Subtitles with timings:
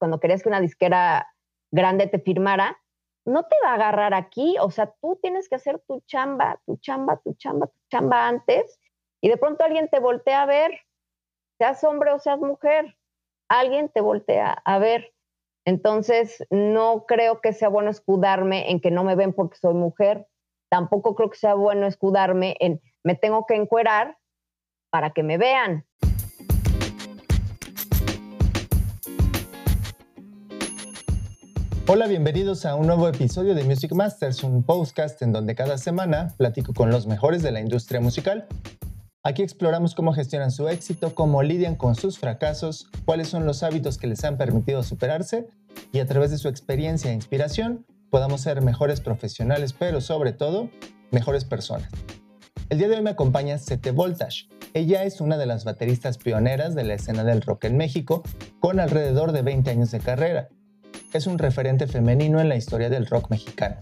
[0.00, 1.28] cuando querías que una disquera
[1.70, 2.80] grande te firmara,
[3.24, 6.78] no te va a agarrar aquí, o sea, tú tienes que hacer tu chamba, tu
[6.78, 8.80] chamba, tu chamba, tu chamba antes,
[9.20, 10.72] y de pronto alguien te voltea a ver,
[11.58, 12.96] seas hombre o seas mujer,
[13.48, 15.12] alguien te voltea a ver.
[15.66, 20.26] Entonces, no creo que sea bueno escudarme en que no me ven porque soy mujer,
[20.70, 24.16] tampoco creo que sea bueno escudarme en me tengo que encuerar
[24.90, 25.86] para que me vean.
[31.92, 36.32] Hola, bienvenidos a un nuevo episodio de Music Masters, un podcast en donde cada semana
[36.36, 38.46] platico con los mejores de la industria musical.
[39.24, 43.98] Aquí exploramos cómo gestionan su éxito, cómo lidian con sus fracasos, cuáles son los hábitos
[43.98, 45.48] que les han permitido superarse
[45.90, 50.70] y a través de su experiencia e inspiración podamos ser mejores profesionales, pero sobre todo,
[51.10, 51.90] mejores personas.
[52.68, 54.46] El día de hoy me acompaña Sete Voltage.
[54.74, 58.22] Ella es una de las bateristas pioneras de la escena del rock en México,
[58.60, 60.50] con alrededor de 20 años de carrera
[61.12, 63.76] es un referente femenino en la historia del rock mexicano.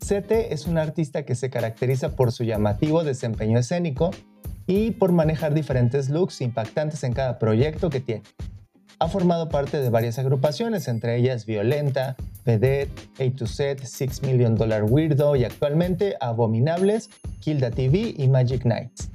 [0.00, 4.10] Sete es una artista que se caracteriza por su llamativo desempeño escénico
[4.66, 8.22] y por manejar diferentes looks impactantes en cada proyecto que tiene.
[8.98, 14.54] Ha formado parte de varias agrupaciones, entre ellas Violenta, Vedette, A to Z, Six Million
[14.56, 17.08] Dollar Weirdo y actualmente Abominables,
[17.40, 19.10] Kilda TV y Magic Nights.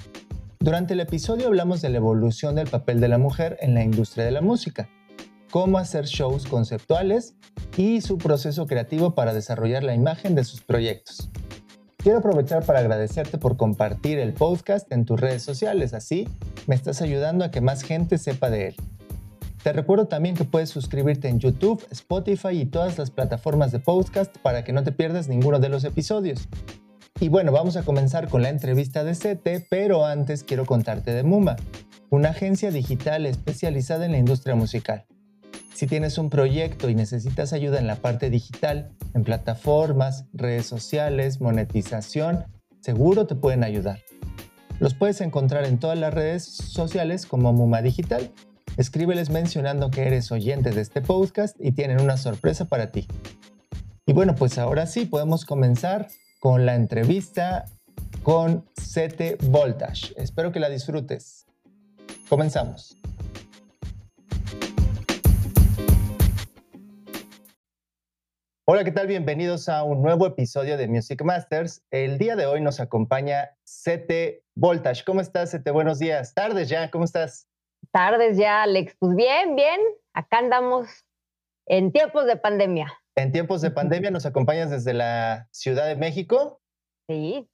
[0.59, 4.25] Durante el episodio hablamos de la evolución del papel de la mujer en la industria
[4.25, 4.89] de la música
[5.55, 7.33] cómo hacer shows conceptuales
[7.77, 11.29] y su proceso creativo para desarrollar la imagen de sus proyectos.
[11.95, 16.27] Quiero aprovechar para agradecerte por compartir el podcast en tus redes sociales, así
[16.67, 18.75] me estás ayudando a que más gente sepa de él.
[19.63, 24.37] Te recuerdo también que puedes suscribirte en YouTube, Spotify y todas las plataformas de podcast
[24.39, 26.49] para que no te pierdas ninguno de los episodios.
[27.21, 31.23] Y bueno, vamos a comenzar con la entrevista de Sete, pero antes quiero contarte de
[31.23, 31.55] Muma,
[32.09, 35.05] una agencia digital especializada en la industria musical.
[35.75, 41.41] Si tienes un proyecto y necesitas ayuda en la parte digital, en plataformas, redes sociales,
[41.41, 42.45] monetización,
[42.79, 43.99] seguro te pueden ayudar.
[44.79, 48.31] Los puedes encontrar en todas las redes sociales como Muma Digital.
[48.77, 53.05] Escríbeles mencionando que eres oyente de este podcast y tienen una sorpresa para ti.
[54.05, 56.07] Y bueno, pues ahora sí podemos comenzar
[56.39, 57.65] con la entrevista
[58.23, 60.13] con Sete Voltage.
[60.15, 61.47] Espero que la disfrutes.
[62.29, 62.95] Comenzamos.
[68.67, 69.05] Hola, ¿qué tal?
[69.05, 71.85] Bienvenidos a un nuevo episodio de Music Masters.
[71.91, 75.03] El día de hoy nos acompaña Sete Voltage.
[75.05, 75.69] ¿Cómo estás, Sete?
[75.69, 76.33] Buenos días.
[76.33, 77.47] Tardes ya, ¿cómo estás?
[77.91, 78.95] Tardes ya, Alex.
[78.97, 79.79] Pues bien, bien.
[80.15, 81.05] Acá andamos
[81.67, 82.91] en tiempos de pandemia.
[83.15, 86.59] En tiempos de pandemia nos acompañas desde la Ciudad de México.
[87.07, 87.47] Sí.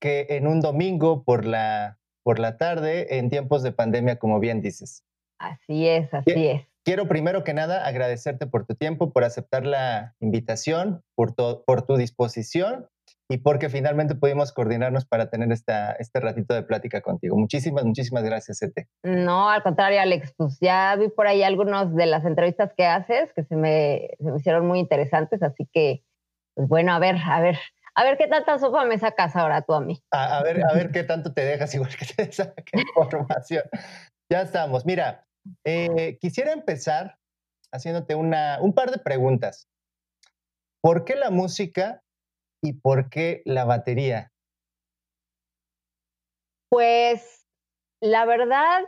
[0.00, 4.62] Que en un domingo por la, por la tarde, en tiempos de pandemia, como bien
[4.62, 5.04] dices.
[5.38, 6.66] Así es, así es.
[6.86, 11.82] Quiero primero que nada agradecerte por tu tiempo, por aceptar la invitación, por tu, por
[11.82, 12.86] tu disposición
[13.28, 17.36] y porque finalmente pudimos coordinarnos para tener esta, este ratito de plática contigo.
[17.36, 18.86] Muchísimas, muchísimas gracias, Ete.
[19.02, 23.32] No, al contrario, Alex, pues ya vi por ahí algunas de las entrevistas que haces
[23.34, 26.04] que se me, se me hicieron muy interesantes, así que,
[26.54, 27.58] pues bueno, a ver, a ver,
[27.96, 30.00] a ver qué tanta sopa me sacas ahora tú a mí.
[30.12, 33.64] A, a ver, a ver qué tanto te dejas igual que te saque información.
[34.30, 34.86] ya estamos.
[34.86, 35.25] Mira,
[35.64, 37.18] eh, quisiera empezar
[37.72, 39.68] haciéndote una, un par de preguntas.
[40.80, 42.02] ¿Por qué la música
[42.62, 44.32] y por qué la batería?
[46.68, 47.46] Pues
[48.00, 48.84] la verdad,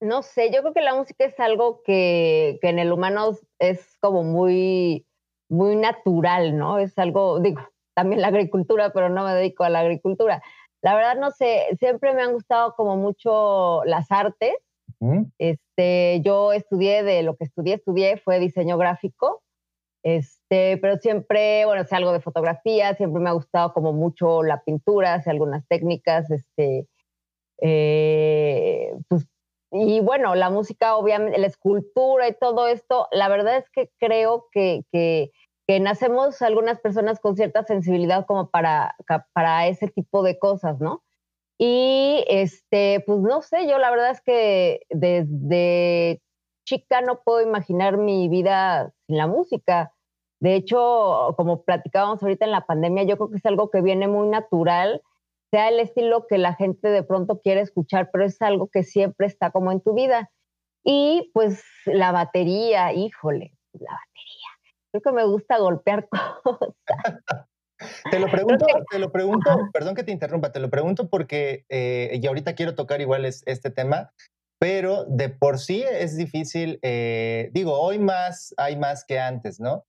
[0.00, 3.96] no sé, yo creo que la música es algo que, que en el humano es
[4.00, 5.06] como muy,
[5.48, 6.78] muy natural, ¿no?
[6.78, 7.60] Es algo, digo,
[7.94, 10.42] también la agricultura, pero no me dedico a la agricultura.
[10.82, 14.54] La verdad, no sé, siempre me han gustado como mucho las artes
[15.38, 19.42] este, yo estudié de lo que estudié, estudié fue diseño gráfico,
[20.02, 24.62] este, pero siempre, bueno, sé algo de fotografía, siempre me ha gustado como mucho la
[24.62, 26.88] pintura, sé algunas técnicas, este,
[27.60, 29.26] eh, pues,
[29.70, 34.46] y bueno, la música, obviamente, la escultura y todo esto, la verdad es que creo
[34.50, 35.30] que, que,
[35.66, 38.96] que nacemos algunas personas con cierta sensibilidad como para,
[39.34, 41.02] para ese tipo de cosas, ¿no?
[41.58, 46.22] Y este, pues no sé, yo la verdad es que desde
[46.64, 49.92] chica no puedo imaginar mi vida sin la música.
[50.40, 54.06] De hecho, como platicábamos ahorita en la pandemia, yo creo que es algo que viene
[54.06, 55.02] muy natural,
[55.50, 59.26] sea el estilo que la gente de pronto quiere escuchar, pero es algo que siempre
[59.26, 60.30] está como en tu vida.
[60.84, 64.48] Y pues la batería, híjole, la batería.
[64.92, 66.08] Creo que me gusta golpear
[66.44, 66.74] cosas.
[68.10, 72.18] Te lo pregunto, te lo pregunto, perdón que te interrumpa, te lo pregunto porque, eh,
[72.20, 74.12] y ahorita quiero tocar igual este tema,
[74.58, 79.84] pero de por sí es difícil, eh, digo, hoy más hay más que antes, ¿no?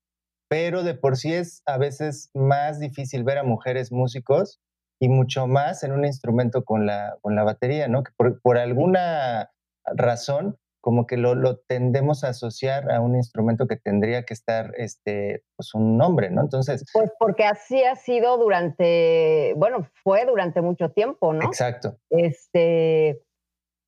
[0.48, 4.60] Pero de por sí es a veces más difícil ver a mujeres músicos
[5.00, 8.04] y mucho más en un instrumento con la, con la batería, ¿no?
[8.04, 9.52] Que por, por alguna
[9.86, 14.74] razón como que lo, lo, tendemos a asociar a un instrumento que tendría que estar,
[14.78, 16.42] este, pues un nombre, ¿no?
[16.42, 16.86] Entonces...
[16.94, 21.46] Pues porque así ha sido durante, bueno, fue durante mucho tiempo, ¿no?
[21.46, 21.98] Exacto.
[22.10, 23.22] Este,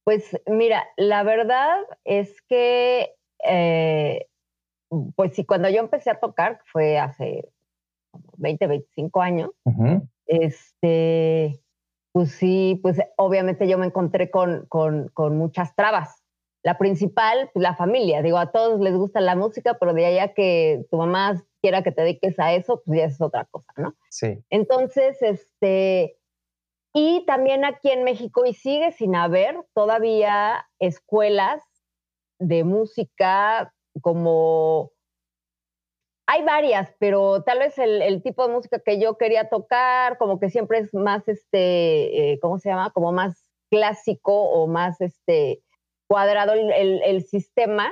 [0.03, 3.15] pues mira, la verdad es que,
[3.45, 4.27] eh,
[5.15, 7.49] pues sí, cuando yo empecé a tocar, fue hace
[8.37, 9.51] 20, 25 años,
[10.25, 11.61] este,
[12.11, 16.20] pues sí, pues obviamente yo me encontré con, con, con muchas trabas
[16.63, 18.21] la principal, pues la familia.
[18.21, 21.91] Digo, a todos les gusta la música, pero de allá que tu mamá quiera que
[21.91, 23.95] te dediques a eso, pues ya es otra cosa, ¿no?
[24.09, 24.43] Sí.
[24.49, 26.17] Entonces, este,
[26.93, 31.63] y también aquí en México, y sigue sin haber todavía escuelas
[32.39, 34.91] de música como...
[36.27, 40.49] Hay varias, pero tal vez el, tipo de música que yo quería tocar, como que
[40.49, 42.91] siempre es más, este, eh, ¿cómo se llama?
[42.91, 45.61] Como más clásico o más, este,
[46.11, 47.89] cuadrado el, sistema.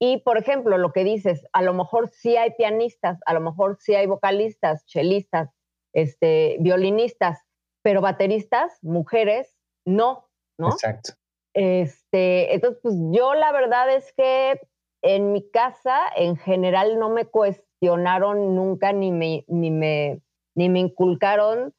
[0.00, 3.76] Y, por ejemplo, lo que dices, a lo mejor sí hay pianistas, a lo mejor
[3.78, 5.50] sí hay vocalistas, chelistas,
[5.94, 7.38] este, violinistas,
[7.82, 9.56] pero bateristas, mujeres,
[9.86, 10.28] no,
[10.58, 10.70] ¿no?
[10.70, 11.12] Exacto.
[11.54, 14.60] Este, entonces, pues yo la verdad es que
[15.02, 20.20] en mi casa, en general, no me cuestionaron nunca ni me, ni me,
[20.56, 21.72] ni me inculcaron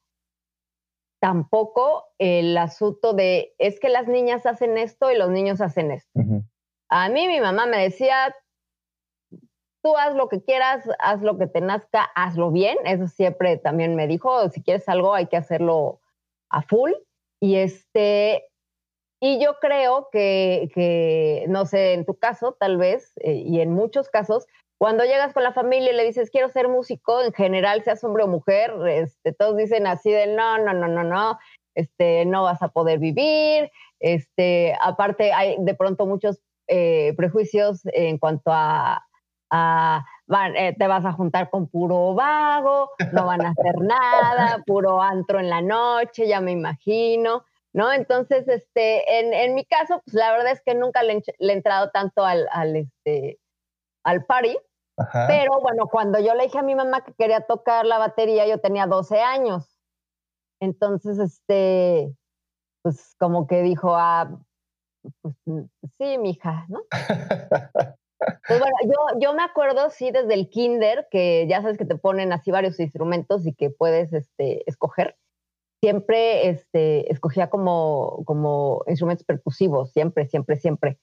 [1.22, 6.20] tampoco el asunto de es que las niñas hacen esto y los niños hacen esto.
[6.90, 8.36] A mí mi mamá me decía,
[9.84, 12.76] tú haz lo que quieras, haz lo que te nazca, hazlo bien.
[12.86, 16.02] Eso siempre también me dijo, si quieres algo hay que hacerlo
[16.50, 16.92] a full.
[17.40, 18.48] Y este,
[19.22, 23.72] y yo creo que, que no sé, en tu caso tal vez, eh, y en
[23.74, 24.48] muchos casos,
[24.82, 28.24] cuando llegas con la familia y le dices, quiero ser músico, en general, seas hombre
[28.24, 31.38] o mujer, este, todos dicen así de, no, no, no, no, no,
[31.76, 33.70] este, no vas a poder vivir.
[34.00, 39.06] Este, aparte, hay de pronto muchos eh, prejuicios en cuanto a,
[40.56, 45.40] eh, te vas a juntar con puro vago, no van a hacer nada, puro antro
[45.40, 47.46] en la noche, ya me imagino.
[47.72, 47.94] ¿No?
[47.94, 52.26] Entonces, este, en, mi caso, pues la verdad es que nunca le, he entrado tanto
[52.26, 53.38] al, al, este,
[54.04, 54.58] al party,
[55.28, 58.60] pero bueno, cuando yo le dije a mi mamá que quería tocar la batería, yo
[58.60, 59.80] tenía 12 años.
[60.60, 62.16] Entonces, este,
[62.84, 64.40] pues como que dijo, ah,
[65.22, 65.36] pues
[65.98, 66.82] sí, mija, ¿no?
[68.48, 71.98] Pues bueno, yo, yo me acuerdo, sí, desde el kinder, que ya sabes que te
[71.98, 75.18] ponen así varios instrumentos y que puedes este, escoger.
[75.84, 81.00] Siempre este, escogía como, como instrumentos percusivos, siempre, siempre, siempre.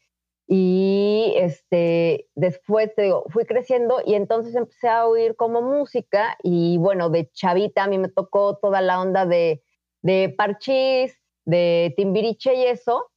[0.50, 7.10] Y este, después te fui creciendo y entonces empecé a oír como música y bueno,
[7.10, 9.62] de chavita a mí me tocó toda la onda de,
[10.00, 13.10] de parchís, de timbiriche y eso,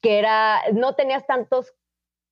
[0.00, 1.72] que era, no tenías tantos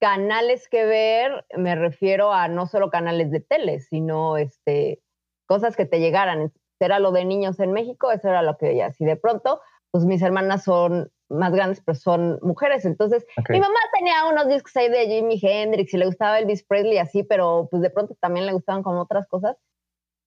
[0.00, 5.00] canales que ver, me refiero a no solo canales de tele, sino este,
[5.46, 6.52] cosas que te llegaran.
[6.80, 8.90] Era lo de niños en México, eso era lo que veía.
[8.98, 12.84] Y de pronto, pues mis hermanas son más grandes, pero son mujeres.
[12.84, 16.98] Entonces, mi mamá tenía unos discos ahí de Jimi Hendrix y le gustaba Elvis Presley
[16.98, 19.56] así, pero pues de pronto también le gustaban como otras cosas.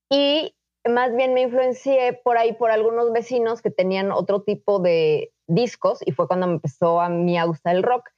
[0.09, 0.55] Y
[0.87, 5.99] más bien me influencié por ahí por algunos vecinos que tenían otro tipo de discos
[6.05, 8.09] y fue cuando me empezó a mí a gustar el rock.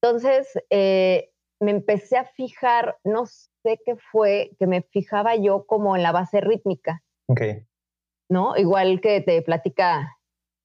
[0.00, 5.96] Entonces, eh, me empecé a fijar, no sé qué fue, que me fijaba yo como
[5.96, 7.02] en la base rítmica.
[7.28, 7.40] Ok.
[8.30, 8.56] ¿No?
[8.56, 10.17] Igual que te platica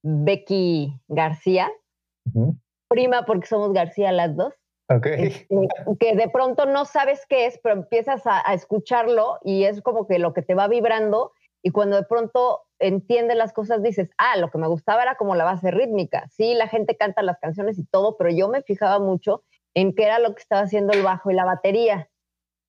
[0.04, 1.72] Becky García,
[2.88, 4.54] prima porque somos García las dos.
[4.88, 5.68] Este,
[5.98, 10.18] que de pronto no sabes qué es, pero empiezas a, escucharlo y es como que
[10.18, 11.32] lo que te va vibrando
[11.62, 15.34] y cuando de pronto entiendes las cosas dices, ah, lo que me gustaba era como
[15.34, 16.28] la base rítmica.
[16.28, 19.42] Sí, la gente canta las canciones y todo, pero yo me fijaba mucho
[19.72, 22.10] en qué era lo que estaba haciendo el bajo y la batería.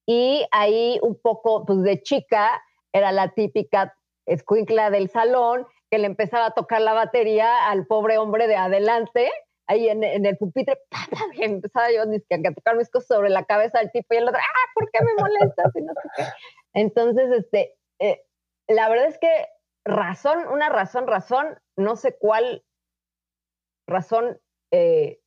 [0.07, 2.61] Y ahí un poco, pues de chica,
[2.93, 3.93] era la típica
[4.25, 9.31] escuincla del salón que le empezaba a tocar la batería al pobre hombre de adelante,
[9.65, 10.77] ahí en, el pupitre,
[11.35, 14.37] y empezaba yo a tocar mis cosas sobre la cabeza del tipo y el otro,
[14.41, 15.71] ah, ¿por qué me molestas?
[16.73, 18.21] Entonces, este, eh,
[18.67, 19.47] la verdad es que
[19.85, 22.65] razón, una razón, razón, no sé cuál
[23.87, 24.37] razón,
[24.71, 25.21] eh,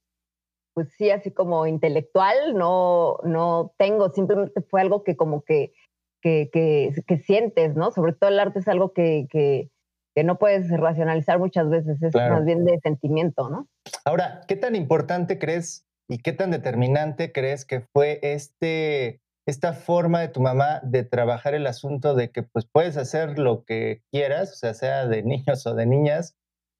[0.74, 5.72] pues sí, así como intelectual, no, no tengo, simplemente fue algo que como que,
[6.20, 7.90] que, que, sientes, ¿no?
[7.90, 9.70] Sobre todo el arte es algo que
[10.18, 13.68] que no puedes racionalizar muchas veces, es más bien de sentimiento, ¿no?
[14.04, 20.18] Ahora, ¿qué tan importante crees y qué tan determinante crees que fue este, esta forma
[20.18, 24.54] de tu mamá de trabajar el asunto de que pues puedes hacer lo que quieras,
[24.54, 26.34] o sea, sea de niños o de niñas,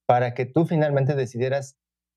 [0.09, 1.77] para que tú finalmente decidieras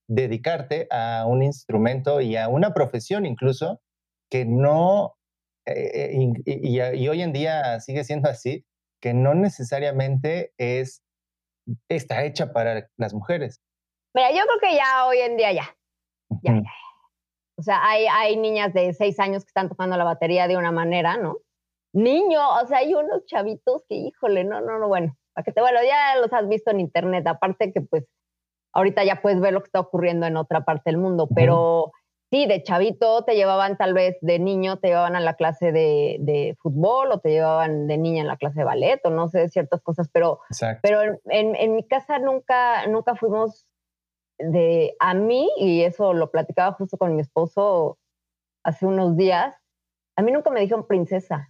[0.10, 3.80] dedicarte a un instrumento y a una profesión incluso
[4.32, 5.14] que no,
[5.68, 8.66] eh, y, y, hoy en día sigue siendo así,
[9.02, 11.01] que no necesariamente es,
[11.90, 13.62] está hecha para las mujeres.
[14.14, 15.76] Mira, yo creo que ya hoy en día ya.
[16.42, 16.72] Ya, ya.
[17.58, 20.72] O sea, hay, hay niñas de seis años que están tocando la batería de una
[20.72, 21.38] manera, ¿no?
[21.94, 25.62] Niño, o sea, hay unos chavitos que, híjole, no, no, no, bueno, para que te,
[25.62, 28.06] bueno, ya los has visto en internet, aparte que pues
[28.74, 31.92] ahorita ya puedes ver lo que está ocurriendo en otra parte del mundo, pero
[32.32, 36.18] sí, de chavito te llevaban tal vez de niño, te llevaban a la clase de,
[36.22, 39.50] de, fútbol o te llevaban de niña en la clase de ballet o no sé,
[39.50, 40.40] ciertas cosas, pero,
[40.82, 43.68] pero en, en, mi casa nunca, nunca fuimos
[44.40, 48.00] de a mí, y eso lo platicaba justo con mi esposo
[48.64, 49.56] hace unos días,
[50.16, 51.50] a mí nunca me dijeron princesa.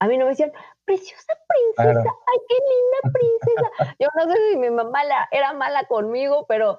[0.00, 0.52] A mí no me decían,
[0.84, 3.70] preciosa princesa, ay, qué linda princesa.
[3.98, 5.00] Yo no sé si mi mamá
[5.32, 6.78] era mala conmigo, pero,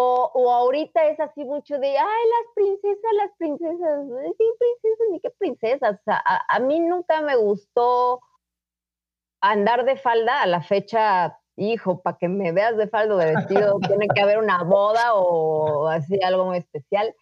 [0.00, 5.20] o, o, ahorita es así mucho de, ay, las princesas, las princesas, sí, princesas, ni
[5.20, 5.96] qué princesas.
[5.98, 8.20] O sea, a, a mí nunca me gustó
[9.40, 13.78] andar de falda a la fecha hijo, para que me veas de faldo de vestido,
[13.88, 17.14] tiene que haber una boda o así algo muy especial.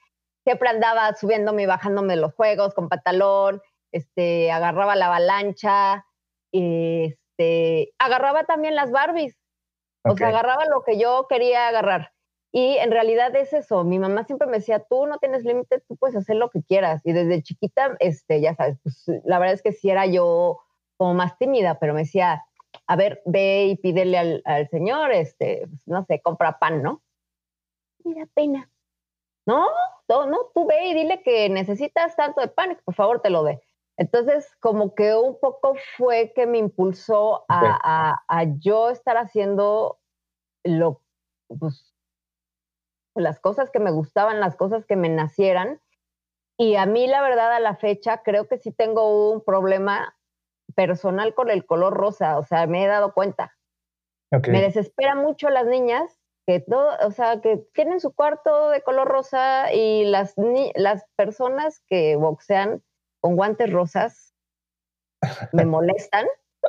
[0.45, 6.06] Siempre andaba subiéndome y bajándome los juegos con pantalón, este, agarraba la avalancha,
[6.52, 9.37] este, agarraba también las Barbies.
[10.04, 12.12] O sea, agarraba lo que yo quería agarrar.
[12.56, 13.84] Y en realidad es eso.
[13.84, 17.02] Mi mamá siempre me decía, tú no tienes límites, tú puedes hacer lo que quieras.
[17.04, 20.62] Y desde chiquita, este, ya sabes, pues la verdad es que sí era yo
[20.96, 22.46] como más tímida, pero me decía,
[22.86, 27.02] a ver, ve y pídele al, señor, este, pues, no sé, compra pan, ¿no?
[28.04, 28.70] Mira, pena.
[29.44, 29.66] No,
[30.08, 33.28] no, no, tú ve y dile que necesitas tanto de pan, que por favor te
[33.28, 33.62] lo dé.
[33.98, 39.98] Entonces, como que un poco fue que me impulsó a, a, yo estar haciendo
[40.64, 41.02] lo,
[41.48, 41.96] pues,
[43.16, 45.80] las cosas que me gustaban, las cosas que me nacieran.
[46.58, 50.16] Y a mí, la verdad, a la fecha, creo que sí tengo un problema
[50.75, 53.56] personal con el color rosa, o sea, me he dado cuenta.
[54.49, 59.08] Me desespera mucho las niñas que todo, o sea, que tienen su cuarto de color
[59.08, 60.35] rosa y las,
[60.75, 62.82] las personas que boxean
[63.20, 64.35] con guantes rosas
[65.52, 66.26] me molestan,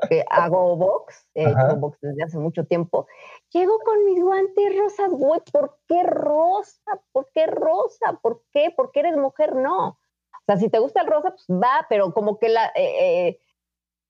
[0.10, 3.08] que hago box, he hecho box desde hace mucho tiempo.
[3.52, 7.02] Llego con mis guantes rosas, güey, ¿por qué rosa?
[7.12, 8.20] ¿Por qué rosa?
[8.22, 8.74] ¿Por qué?
[8.76, 9.90] Porque eres mujer, no.
[9.90, 13.40] O sea, si te gusta el rosa, pues va, pero como que la, eh, eh,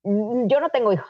[0.03, 1.09] yo no tengo hijos.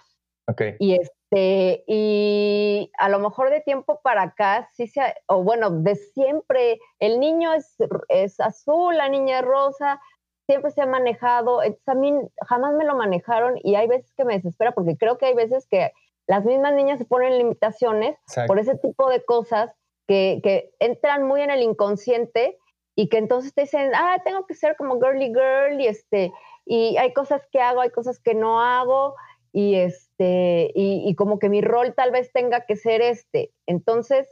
[0.49, 0.75] Okay.
[0.79, 5.95] Y este, y a lo mejor de tiempo para acá, sí se, o bueno, de
[5.95, 7.75] siempre, el niño es,
[8.07, 9.99] es azul, la niña es rosa,
[10.47, 12.13] siempre se ha manejado, a mí
[12.47, 15.67] jamás me lo manejaron y hay veces que me desespera porque creo que hay veces
[15.67, 15.91] que
[16.25, 19.71] las mismas niñas se ponen limitaciones por ese tipo de cosas
[20.07, 22.57] que, que, entran muy en el inconsciente
[22.95, 26.31] y que entonces te dicen, ah, tengo que ser como girly girl y este,
[26.65, 29.15] y hay cosas que hago, hay cosas que no hago
[29.51, 33.51] y este y, como que mi rol tal vez tenga que ser este.
[33.65, 34.27] Entonces,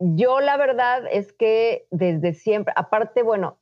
[0.00, 3.58] yo la verdad es que desde siempre, aparte, bueno,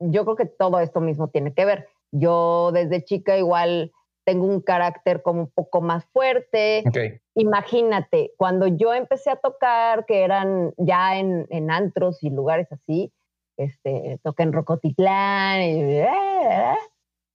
[0.00, 1.88] yo creo que todo esto mismo tiene que ver.
[2.12, 3.92] Yo desde chica igual
[4.24, 6.84] tengo un carácter como un poco más fuerte.
[7.34, 13.12] Imagínate, cuando yo empecé a tocar, que eran ya en, en antros y lugares así,
[13.58, 15.60] este, toqué en Rocotitlán,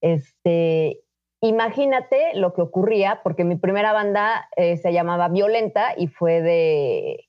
[0.01, 1.01] este,
[1.41, 7.27] imagínate lo que ocurría, porque mi primera banda eh, se llamaba Violenta y fue de,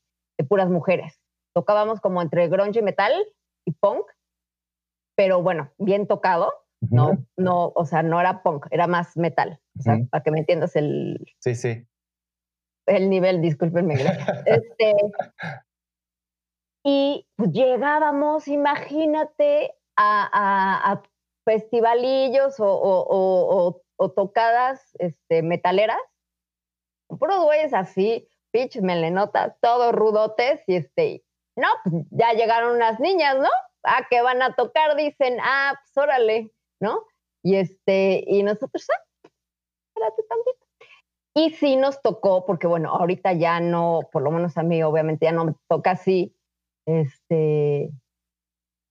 [0.48, 1.20] puras mujeres.
[1.54, 3.12] Tocábamos como entre grunge y metal
[3.64, 4.06] y punk,
[5.16, 6.52] pero bueno, bien tocado,
[6.90, 9.60] no, no, o sea, no era punk, era más metal,
[10.10, 11.18] para que me entiendas el...
[11.40, 11.86] Sí, sí.
[12.86, 13.94] El nivel, discúlpenme.
[14.46, 14.94] este,
[16.84, 21.02] y pues, llegábamos, imagínate, a,
[21.44, 23.80] festivalillos o,
[24.14, 25.98] tocadas este, metaleras,
[27.18, 31.24] puros güeyes así, pitch, melenotas, todos rudotes, y este,
[31.56, 33.48] no, pues ya llegaron unas niñas, ¿no?
[33.84, 36.50] Ah, que van a tocar, dicen, ah, pues órale,
[36.80, 37.04] ¿no?
[37.42, 39.28] Y este, y nosotros, ah,
[39.88, 40.66] espérate tantito.
[41.36, 45.26] Y sí nos tocó, porque bueno, ahorita ya no, por lo menos a mí obviamente
[45.26, 46.34] ya no me toca así,
[46.86, 47.90] este,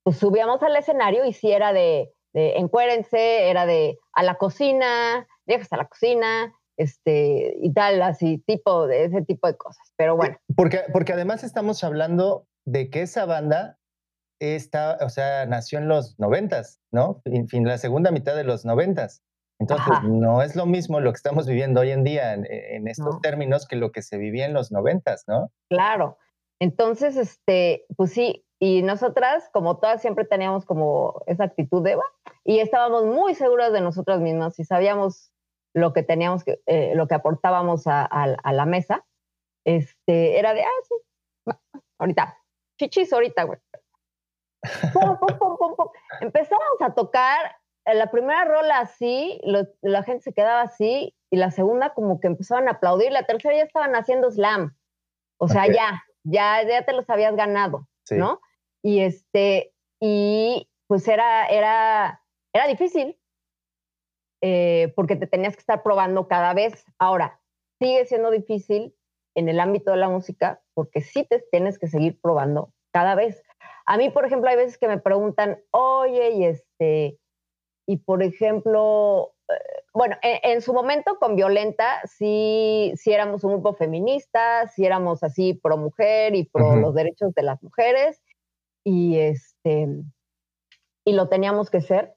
[0.03, 5.27] pues subíamos al escenario y si era de, de encuérense, era de a la cocina,
[5.45, 9.91] llegas a la cocina, este, y tal, así, tipo de ese tipo de cosas.
[9.95, 10.37] Pero bueno.
[10.55, 13.77] Porque, porque además estamos hablando de que esa banda
[14.39, 17.21] está, o sea, nació en los noventas, ¿no?
[17.25, 19.23] En fin, la segunda mitad de los noventas.
[19.59, 23.67] Entonces, no es lo mismo lo que estamos viviendo hoy en día en, estos términos
[23.67, 25.51] que lo que se vivía en los noventas, ¿no?
[25.69, 26.17] Claro.
[26.59, 32.03] Entonces, este, pues sí, y nosotras, como todas, siempre teníamos como esa actitud de Eva
[32.43, 35.31] y estábamos muy seguras de nosotras mismas y sabíamos
[35.73, 39.05] lo que teníamos que, eh, lo que aportábamos a, la mesa.
[39.65, 40.95] Este, era de, ah, sí,
[41.99, 42.37] ahorita,
[42.79, 43.59] chichis, ahorita, güey.
[46.21, 47.55] Empezamos a tocar
[47.85, 49.41] la primera rola así,
[49.81, 53.55] la gente se quedaba así, y la segunda como que empezaban a aplaudir, la tercera
[53.55, 54.77] ya estaban haciendo slam.
[55.37, 58.39] O sea, ya, ya, ya te los habías ganado, ¿no?
[58.83, 62.21] Y este, y pues era, era,
[62.53, 63.19] era difícil,
[64.41, 66.85] eh, porque te tenías que estar probando cada vez.
[66.99, 67.41] Ahora,
[67.79, 68.95] sigue siendo difícil
[69.35, 73.43] en el ámbito de la música, porque sí te tienes que seguir probando cada vez.
[73.85, 77.19] A mí, por ejemplo, hay veces que me preguntan, oye, y este,
[77.85, 83.73] y por ejemplo, eh, bueno, en, su momento con Violenta sí, sí éramos un grupo
[83.73, 88.21] feminista, sí éramos así pro mujer y pro los derechos de las mujeres
[88.85, 89.87] y este
[91.05, 92.15] y lo teníamos que ser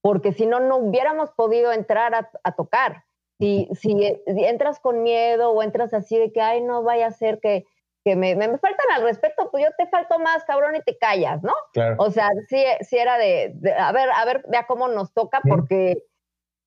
[0.00, 3.04] porque si no no hubiéramos podido entrar a, tocar.
[3.38, 7.38] Si, si, entras con miedo o entras así de que ay no vaya a ser
[7.40, 7.66] que
[8.06, 11.42] que me, me, faltan al respeto, pues yo te falto más, cabrón, y te callas,
[11.42, 11.52] ¿no?
[11.98, 16.04] O sea, sí, sí era de, a ver, a ver, vea cómo nos toca, porque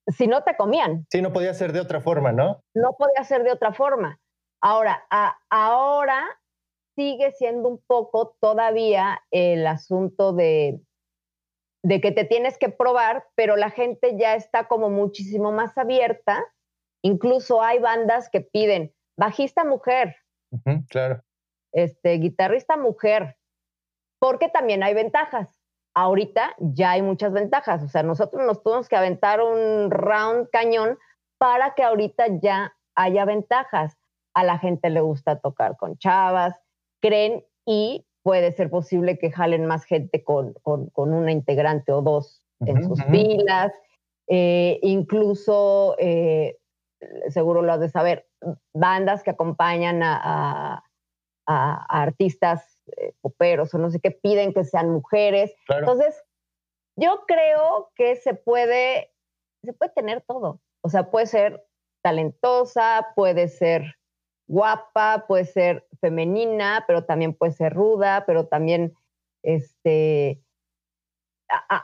[0.07, 1.07] si no te comían.
[1.09, 2.61] Sí, no podía ser de otra forma, ¿no?
[2.73, 4.19] No podía ser de otra forma.
[4.61, 5.01] Ahora,
[5.49, 6.27] ahora
[6.97, 10.81] sigue siendo un poco todavía el asunto de,
[11.85, 16.45] de que te tienes que probar, pero la gente ya está como muchísimo más abierta.
[17.01, 20.17] Incluso hay bandas que piden bajista mujer.
[20.89, 21.23] claro
[21.71, 23.37] este, guitarrista mujer,
[24.19, 25.59] porque también hay ventajas.
[25.95, 30.97] Ahorita ya hay muchas ventajas, o sea, nosotros nos tuvimos que aventar un round cañón
[31.37, 33.97] para que ahorita ya haya ventajas.
[34.35, 36.55] A la gente le gusta tocar con chavas,
[37.01, 42.43] creen y puede ser posible que jalen más gente con, con, una integrante o dos
[42.59, 43.73] en sus filas.
[44.27, 46.59] Eh, incluso, eh,
[47.29, 48.27] seguro lo has de saber,
[48.73, 50.88] bandas que acompañan a a,
[51.49, 55.53] artistas eh, poperos o no sé qué, piden que sean mujeres.
[55.67, 56.23] Entonces,
[56.95, 59.11] yo creo que se puede,
[59.63, 60.59] se puede tener todo.
[60.81, 61.65] O sea, puede ser
[62.03, 63.95] talentosa, puede ser
[64.47, 68.95] guapa, puede ser femenina, pero también puede ser ruda, pero también
[69.43, 70.43] este,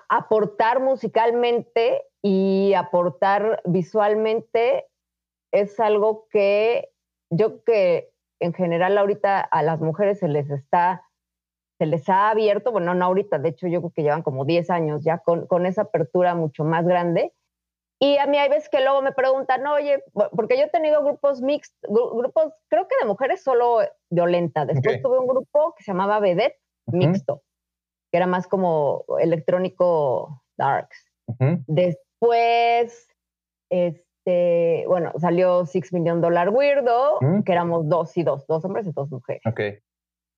[0.09, 4.87] aportar musicalmente y aportar visualmente
[5.51, 6.89] es algo que
[7.29, 8.14] yo que
[8.45, 11.03] en general ahorita a las mujeres se les está,
[11.77, 14.69] se les ha abierto, bueno, no ahorita, de hecho yo creo que llevan como 10
[14.69, 17.33] años ya con, con esa apertura mucho más grande.
[17.99, 21.41] Y a mí hay veces que luego me preguntan, oye, porque yo he tenido grupos
[21.41, 23.79] mixtos, grupos, creo que de mujeres solo
[24.09, 24.65] violenta.
[24.65, 27.41] Después tuve un grupo que se llamaba Vedette mixto,
[28.11, 31.09] que era más como electrónico darks.
[31.67, 33.07] Después,
[33.71, 37.43] es, este, bueno, salió Six Million Dollar Weirdo, mm.
[37.43, 39.41] que éramos dos y dos, dos hombres y dos mujeres.
[39.45, 39.79] Okay.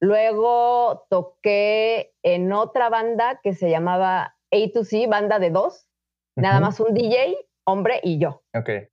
[0.02, 5.88] Luego toqué en otra banda que se llamaba A2C, banda de dos,
[6.36, 8.43] nada más un DJ, hombre y yo.
[8.54, 8.89] Okay.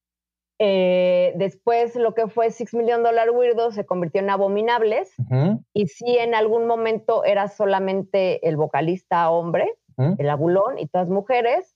[0.61, 5.13] Eh, después lo que fue Six Million Dollar Weirdo se convirtió en Abominables
[5.75, 11.75] y sí en algún momento era solamente el vocalista hombre, el abulón y todas mujeres,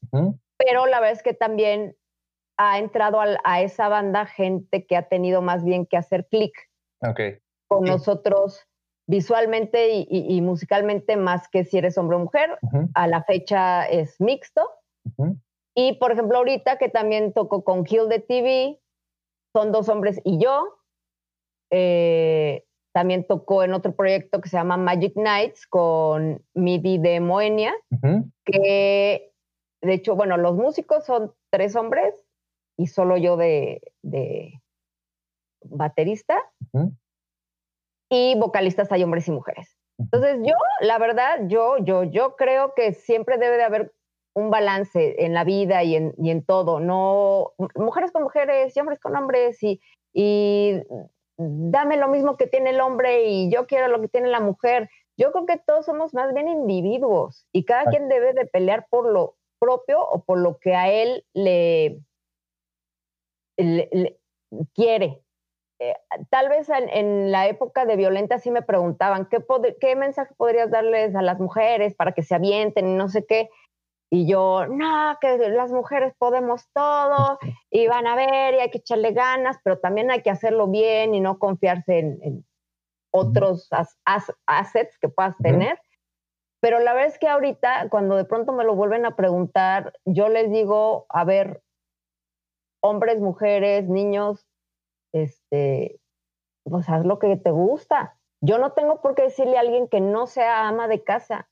[0.57, 1.97] pero la verdad es que también
[2.59, 6.53] ha entrado a, esa banda gente que ha tenido más bien que hacer clic
[7.69, 8.67] con nosotros
[9.07, 12.59] visualmente y, musicalmente más que si eres hombre o mujer.
[12.95, 14.69] A la fecha es mixto.
[15.75, 18.81] Y por ejemplo, ahorita que también toco con Kill the TV,
[19.55, 20.81] son dos hombres y yo.
[21.71, 27.73] Eh, también tocó en otro proyecto que se llama Magic Nights con MIDI de Moenia,
[28.45, 29.33] que
[29.81, 32.28] de hecho, bueno, los músicos son tres hombres
[32.79, 33.83] y solo yo de,
[35.65, 36.41] baterista.
[38.09, 39.77] Y vocalistas hay hombres y mujeres.
[39.99, 43.93] Entonces yo, la verdad, yo, yo, yo creo que siempre debe de haber
[44.35, 48.81] un balance en la vida y en, y en todo, no mujeres con mujeres y
[48.81, 49.81] hombres con hombres y,
[50.13, 50.81] y
[51.37, 54.89] dame lo mismo que tiene el hombre y yo quiero lo que tiene la mujer.
[55.17, 59.13] Yo creo que todos somos más bien individuos y cada quien debe de pelear por
[59.13, 62.01] lo propio o por lo que a él le,
[64.75, 65.23] quiere.
[65.81, 65.95] Eh,
[66.31, 69.39] tal vez en, la época de Violenta sí me preguntaban, ¿qué,
[69.81, 73.49] ¿qué mensaje podrías darles a las mujeres para que se avienten y no sé qué?
[74.11, 77.39] Y yo, no, que las mujeres podemos todo
[77.71, 81.15] y van a ver y hay que echarle ganas, pero también hay que hacerlo bien
[81.15, 82.45] y no confiarse en,
[83.11, 83.69] otros
[84.47, 85.81] assets que puedas tener.
[86.61, 90.29] Pero la verdad es que ahorita, cuando de pronto me lo vuelven a preguntar, yo
[90.29, 91.63] les digo, a ver,
[92.81, 94.47] hombres, mujeres, niños,
[95.13, 96.01] este,
[96.65, 98.19] pues haz lo que te gusta.
[98.41, 101.49] Yo no tengo por qué decirle a alguien que no sea ama de casa.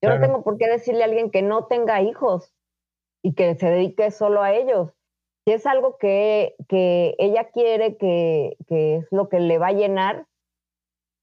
[0.00, 2.54] Yo no tengo por qué decirle a alguien que no tenga hijos
[3.22, 4.92] y que se dedique solo a ellos.
[5.44, 9.72] Si es algo que, que ella quiere, que, que es lo que le va a
[9.72, 10.26] llenar,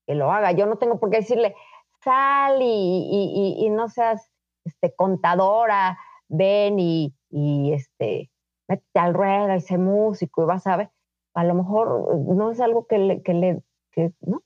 [0.06, 0.52] que lo haga.
[0.52, 1.56] Yo no tengo por qué decirle,
[2.04, 4.32] sal y, y, no seas
[4.66, 8.30] este, contadora, ven y, y este,
[8.68, 10.92] métete al ruedo y sé músico y vas a ver.
[11.34, 14.42] A lo mejor no es algo que le, que le, que, ¿no?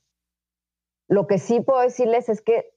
[1.07, 2.71] Lo que sí puedo decirles es que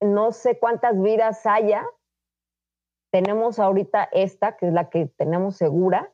[0.00, 1.86] no sé cuántas vidas haya.
[3.10, 6.12] Tenemos ahorita esta, que es la que tenemos segura,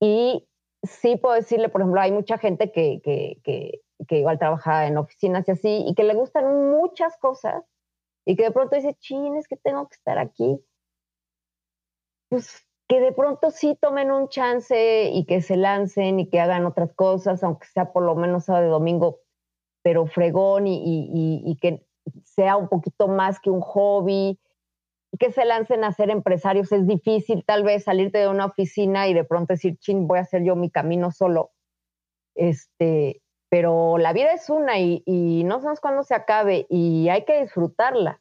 [0.00, 0.48] y
[0.82, 4.96] sí puedo decirle, por ejemplo, hay mucha gente que, que, que, que igual trabaja en
[4.96, 7.64] oficinas y así, y que le gustan muchas cosas,
[8.24, 10.64] y que de pronto dice, chin, es que tengo que estar aquí.
[12.28, 16.66] Pues que de pronto sí tomen un chance y que se lancen y que hagan
[16.66, 19.20] otras cosas, aunque sea por lo menos sábado y domingo,
[19.84, 21.86] pero fregón y, y, y que
[22.24, 24.40] sea un poquito más que un hobby,
[25.20, 26.72] que se lancen a ser empresarios.
[26.72, 30.22] Es difícil tal vez salirte de una oficina y de pronto decir, chin, voy a
[30.22, 31.52] hacer yo mi camino solo.
[32.34, 37.40] Este, pero la vida es una y, no sabemos cuándo se acabe y hay que
[37.40, 38.20] disfrutarla.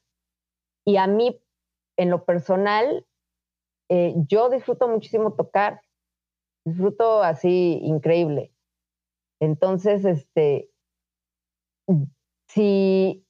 [0.86, 1.41] Y a mí,
[1.97, 3.08] en lo personal,
[3.89, 5.82] eh, yo disfruto muchísimo tocar,
[6.65, 8.54] disfruto así increíble.
[9.41, 10.69] Entonces, este,
[12.47, 13.25] si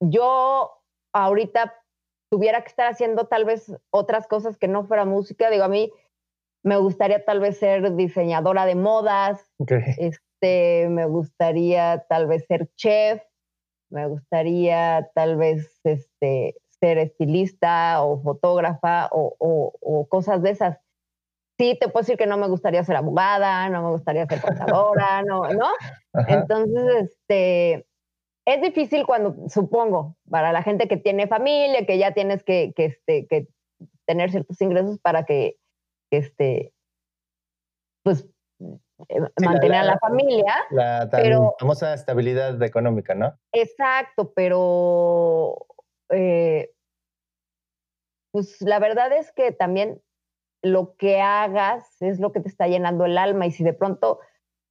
[0.00, 0.72] yo
[1.12, 1.74] ahorita
[2.30, 5.92] tuviera que estar haciendo tal vez otras cosas que no fuera música, digo, a mí
[6.64, 9.52] me gustaría tal vez ser diseñadora de modas,
[9.98, 13.22] este, me gustaría tal vez ser chef,
[13.90, 19.34] me gustaría tal vez este, ser estilista o fotógrafa o,
[19.80, 20.78] o, cosas de esas.
[21.58, 25.22] Sí, te puedo decir que no me gustaría ser abogada, no me gustaría ser contadora,
[25.26, 25.68] no, ¿no?
[26.28, 27.86] Entonces, este,
[28.46, 32.86] es difícil cuando, supongo, para la gente que tiene familia, que ya tienes que, que,
[32.86, 33.48] este, que
[34.04, 35.56] tener ciertos ingresos para que,
[36.10, 36.74] este,
[38.02, 38.28] pues,
[39.08, 40.54] eh, mantener a la familia.
[40.70, 41.08] La
[41.58, 43.32] famosa estabilidad económica, ¿no?
[43.52, 45.66] Exacto, pero
[46.10, 46.73] eh,
[48.34, 50.02] pues la verdad es que también
[50.60, 54.18] lo que hagas es lo que te está llenando el alma y si de pronto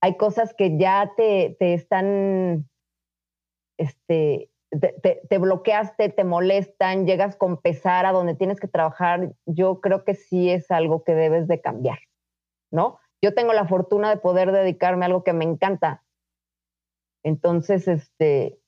[0.02, 2.70] hay cosas que ya te, te están
[3.78, 4.52] este,
[5.30, 10.16] te, bloqueaste, te molestan, llegas con pesar a donde tienes que trabajar, yo creo que
[10.16, 12.00] sí es algo que debes de cambiar,
[12.70, 13.00] ¿no?
[13.22, 16.04] Yo tengo la fortuna de poder dedicarme a algo que me encanta.
[17.24, 18.60] Entonces, este,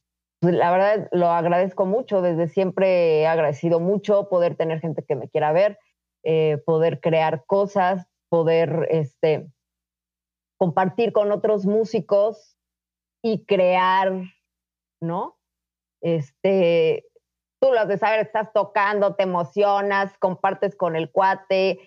[0.51, 5.29] la verdad lo agradezco mucho, desde siempre he agradecido mucho poder tener gente que me
[5.29, 5.79] quiera ver,
[6.23, 9.47] eh, poder crear cosas, poder este,
[10.57, 12.57] compartir con otros músicos
[13.21, 14.13] y crear
[15.01, 15.37] ¿no?
[16.01, 17.05] Este,
[17.59, 21.79] tú lo de saber, estás tocando, te emocionas, compartes con el cuate,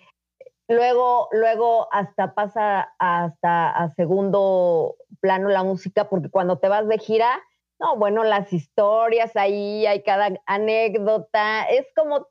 [0.67, 6.97] luego, luego hasta pasa hasta a segundo plano la música, porque cuando te vas de
[6.97, 7.39] gira,
[7.79, 12.27] no, bueno, las historias ahí, hay cada anécdota, es como,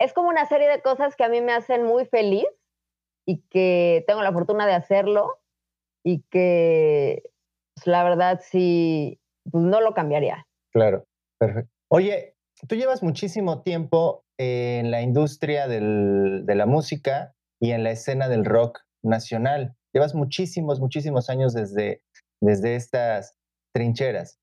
[0.00, 2.46] es como una serie de cosas que a mí me hacen muy feliz
[3.26, 5.40] y que tengo la fortuna de hacerlo
[6.04, 7.30] y que
[7.74, 10.46] pues, la verdad sí, pues no lo cambiaría.
[10.72, 11.04] Claro,
[11.38, 11.70] perfecto.
[11.88, 12.36] Oye,
[12.68, 18.28] tú llevas muchísimo tiempo en la industria del, de la música y en la escena
[18.28, 19.76] del rock nacional.
[19.92, 22.02] Llevas muchísimos, muchísimos años desde,
[22.40, 23.36] desde estas
[23.74, 24.38] trincheras.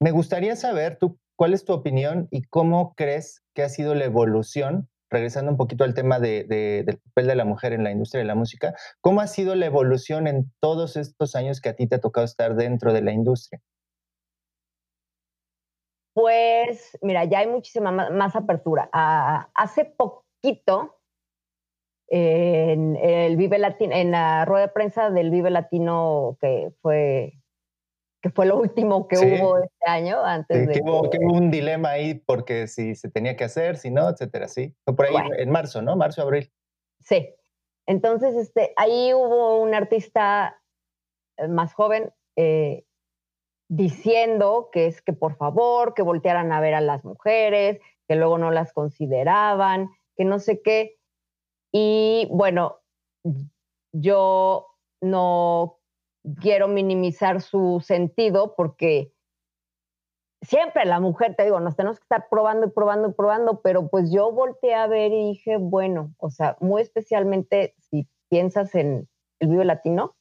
[0.00, 4.04] Me gustaría saber tú cuál es tu opinión y cómo crees que ha sido la
[4.04, 8.20] evolución, regresando un poquito al tema de, del papel de la mujer en la industria
[8.20, 11.86] de la música, ¿cómo ha sido la evolución en todos estos años que a ti
[11.86, 13.60] te ha tocado estar dentro de la industria?
[16.14, 18.90] Pues, mira, ya hay muchísima más, apertura.
[18.92, 20.98] Ah, hace poquito,
[22.08, 27.41] en el Vive Latino, en la rueda de prensa del Vive Latino, que fue
[28.22, 32.14] que fue lo último que hubo este año antes de que hubo, un dilema ahí
[32.14, 34.74] porque si se tenía que hacer, si no, etcétera, sí.
[34.84, 35.96] Fue por ahí en marzo, ¿no?
[35.96, 36.50] Marzo, abril.
[37.00, 37.34] Sí.
[37.86, 40.62] Entonces, este, ahí hubo un artista
[41.36, 42.84] eh, más joven eh,
[43.68, 48.38] diciendo que es que por favor, que voltearan a ver a las mujeres, que luego
[48.38, 50.96] no las consideraban, que no sé qué.
[51.72, 52.82] Y bueno,
[53.92, 54.68] yo
[55.00, 55.81] no
[56.40, 59.12] quiero minimizar su sentido porque
[60.42, 63.88] siempre la mujer, te digo, nos tenemos que estar probando y probando y probando, pero
[63.88, 69.08] pues yo volteé a ver y dije, bueno, o sea, muy especialmente si piensas en
[69.40, 70.16] el vivo latino,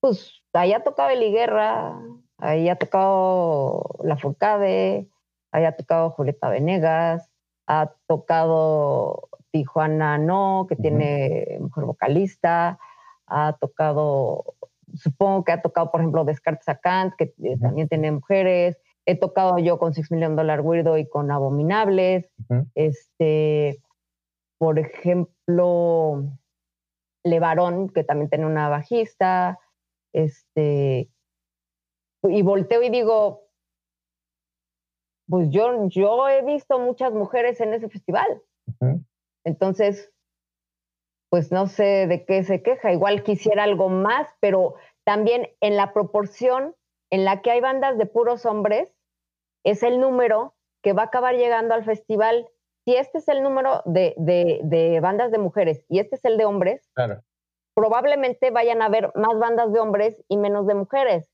[0.00, 2.00] pues ahí ha tocado Eli Guerra,
[2.38, 5.08] ahí ha tocado La Furcade,
[5.52, 7.30] ahí ha tocado Julieta Venegas,
[7.66, 12.78] ha tocado Tijuana No, que tiene mujer vocalista,
[13.26, 14.56] ha tocado,
[14.94, 18.78] supongo que ha tocado, por ejemplo, Descartes a Kant, que también tiene mujeres.
[19.06, 22.30] He tocado yo con Six Million Dollar Weirdo y con Abominables.
[22.74, 23.82] Este,
[24.58, 26.24] por ejemplo,
[27.24, 29.58] Levarón, que también tiene una bajista.
[30.12, 31.10] Este,
[32.22, 33.48] y volteo y digo,
[35.28, 38.42] pues yo, yo he visto muchas mujeres en ese festival.
[39.44, 40.12] Entonces,
[41.30, 42.92] pues no sé de qué se queja.
[42.92, 46.74] Igual quisiera algo más, pero también en la proporción
[47.10, 48.94] en la que hay bandas de puros hombres,
[49.64, 52.48] es el número que va a acabar llegando al festival.
[52.84, 56.44] Si este es el número de, de, bandas de mujeres y este es el de
[56.44, 56.90] hombres,
[57.74, 61.30] probablemente vayan a haber más bandas de hombres y menos de mujeres.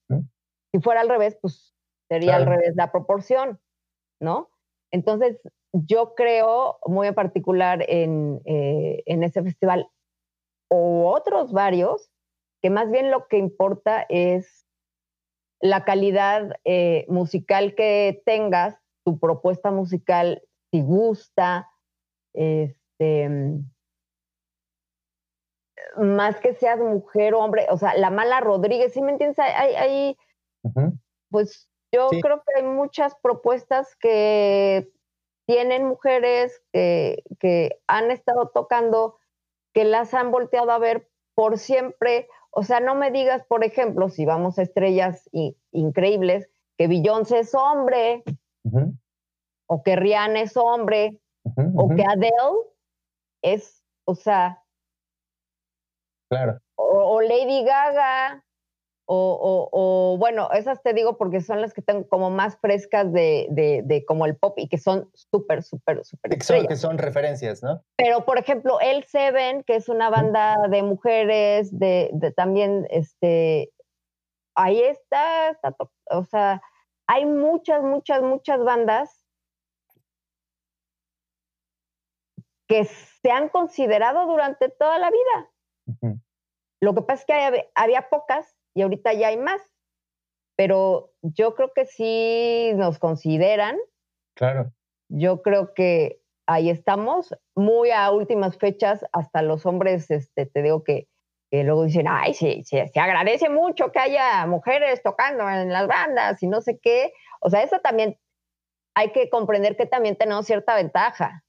[0.73, 1.75] Si fuera al revés, pues
[2.09, 3.61] sería al revés la proporción,
[4.21, 4.51] ¿no?
[4.91, 5.41] Entonces,
[5.75, 9.91] yo creo muy en particular en, eh, en ese festival
[10.71, 12.11] o otros varios,
[12.63, 14.67] que más bien lo que importa es
[15.61, 21.69] la calidad eh, musical que tengas, tu propuesta musical, si gusta,
[22.33, 23.29] este,
[25.97, 29.39] más que seas mujer o hombre, o sea, la mala Rodríguez, ¿sí me entiendes?
[29.39, 30.17] Hay, hay
[31.31, 34.91] pues yo creo que hay muchas propuestas que
[35.47, 39.19] tienen mujeres que, que han estado tocando,
[39.73, 42.29] que las han volteado a ver por siempre.
[42.51, 45.29] O sea, no me digas, por ejemplo, si vamos a estrellas
[45.73, 48.23] increíbles, que Beyoncé es hombre,
[49.67, 51.21] o que Rihanna es hombre,
[51.77, 52.33] o que Adele
[53.43, 54.63] es, o sea,
[56.29, 56.59] claro.
[56.77, 58.45] o Lady Gaga,
[59.07, 63.49] o, o, bueno, esas te digo porque son las que tengo como más frescas de,
[63.51, 66.31] de, como el pop y que son súper, súper, súper.
[66.31, 67.83] Que, que son referencias, ¿no?
[67.97, 73.73] Pero, por ejemplo, El Seven, que es una banda de mujeres, de, de también, este,
[74.55, 75.75] ahí está, está,
[76.11, 76.63] o sea,
[77.07, 79.25] hay muchas, muchas, muchas bandas
[82.67, 86.21] que se han considerado durante toda la vida.
[86.81, 89.61] Lo que pasa es que había pocas y ahorita ya hay más.
[90.57, 93.77] Pero yo creo que sí nos consideran.
[94.37, 94.73] Claro.
[95.09, 100.85] Yo creo que ahí estamos, muy a últimas fechas, hasta los hombres, este, te digo
[100.85, 101.09] que,
[101.51, 105.87] que luego dicen, ay, sí, sí, se agradece mucho que haya mujeres tocando en las
[105.87, 107.13] bandas y no sé qué.
[107.41, 108.19] O sea, eso también
[108.95, 111.45] hay que comprender que también tenemos cierta ventaja.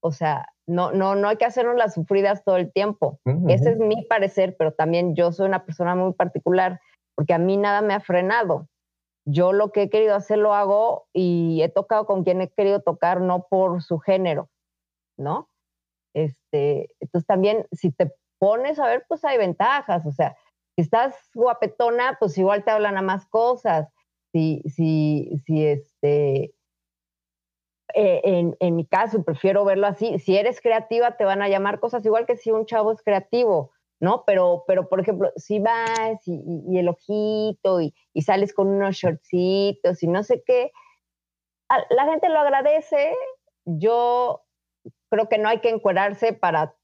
[0.00, 3.20] O sea, no, no, no hay que hacernos las sufridas todo el tiempo.
[3.48, 6.80] Ese es mi parecer, pero también yo soy una persona muy particular,
[7.14, 8.68] porque a mí nada me ha frenado.
[9.26, 12.80] Yo lo que he querido hacer lo hago y he tocado con quien he querido
[12.80, 14.50] tocar, no por su género,
[15.18, 15.48] ¿no?
[16.14, 20.04] Este, entonces también, si te pones a ver, pues hay ventajas.
[20.06, 20.36] O sea,
[20.76, 23.88] si estás guapetona, pues igual te hablan a más cosas.
[24.32, 26.54] Si, si, si este,
[27.94, 31.80] eh, en, en, mi caso, prefiero verlo así, si eres creativa te van a llamar
[31.80, 34.24] cosas igual que si un chavo es creativo, ¿no?
[34.26, 40.08] Pero, pero por ejemplo, si vas y, el ojito y, sales con unos shortcitos y
[40.08, 40.72] no sé qué,
[41.90, 43.14] la gente lo agradece.
[43.64, 44.42] Yo
[45.10, 46.74] creo que no hay que encuadrarse para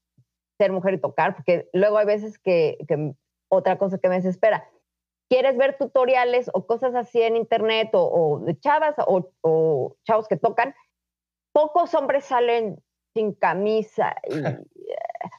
[0.57, 2.77] ser mujer y tocar, porque luego hay veces que,
[3.49, 4.69] otra cosa que me desespera,
[5.29, 10.37] quieres ver tutoriales o cosas así en internet o, de chavas o, o, chavos que
[10.37, 10.73] tocan
[11.51, 12.81] pocos hombres salen
[13.13, 14.35] sin camisa y,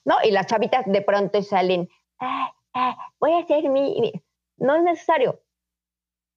[0.05, 0.17] ¿no?
[0.23, 1.89] Y las chavitas de pronto salen,
[2.21, 4.13] ah, ah, voy a hacer mi,
[4.57, 5.43] No es necesario.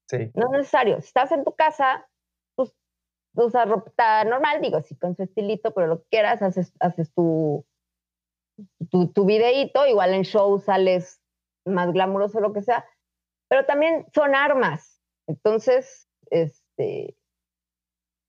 [0.08, 0.30] Sí.
[0.34, 1.00] No es necesario.
[1.00, 2.08] Si estás en tu casa,
[2.54, 2.72] pues
[3.34, 7.66] usas ropa normal, digo, sí, con su estilito, pero lo que quieras, haces, haces tu,
[8.90, 11.20] tu, tu videíto, igual en show sales
[11.64, 12.86] más glamuroso, lo que sea,
[13.48, 15.02] pero también son armas.
[15.26, 17.16] Entonces, este,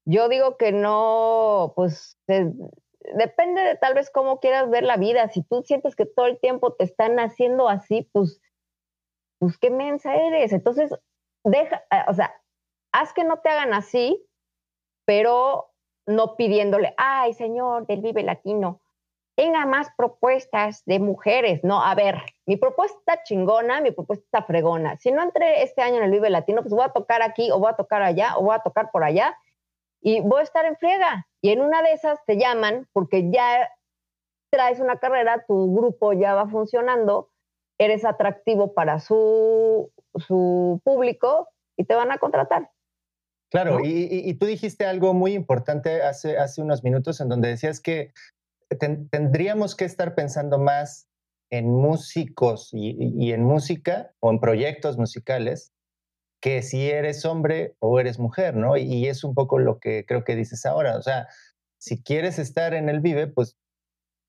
[0.10, 5.28] yo digo que no, pues depende de tal vez cómo quieras ver la vida.
[5.28, 8.42] Si tú sientes que todo el tiempo te están haciendo así, pues,
[9.38, 10.54] pues qué mensa eres.
[10.54, 10.96] Entonces,
[11.44, 12.34] deja, eh, o sea,
[12.94, 14.26] haz que no te hagan así,
[15.06, 15.74] pero
[16.06, 18.80] no pidiéndole, ay, señor del Vive Latino,
[19.36, 21.66] tenga más propuestas de mujeres.
[21.66, 22.16] No, a ver,
[22.46, 24.96] mi propuesta está chingona, mi propuesta está fregona.
[25.00, 27.60] Si no entré este año en el Vive Latino, pues voy a tocar aquí, o
[27.60, 29.38] voy a tocar allá, o voy a tocar por allá,
[30.02, 31.28] y voy a estar en friega.
[31.42, 33.70] Y en una de esas te llaman porque ya
[34.52, 37.32] traes una carrera, tu grupo ya va funcionando,
[37.78, 42.72] eres atractivo para su, su público y te van a contratar.
[43.50, 48.12] Claro, y, tú dijiste algo muy importante hace, hace unos minutos en donde decías que
[49.10, 51.08] tendríamos que estar pensando más
[51.50, 55.72] en músicos y, en música o en proyectos musicales
[56.42, 58.78] que si eres hombre o eres mujer, ¿no?
[58.78, 60.98] Y, es un poco lo que creo que dices ahora.
[60.98, 61.28] O sea,
[61.80, 63.58] si quieres estar en el Vive, pues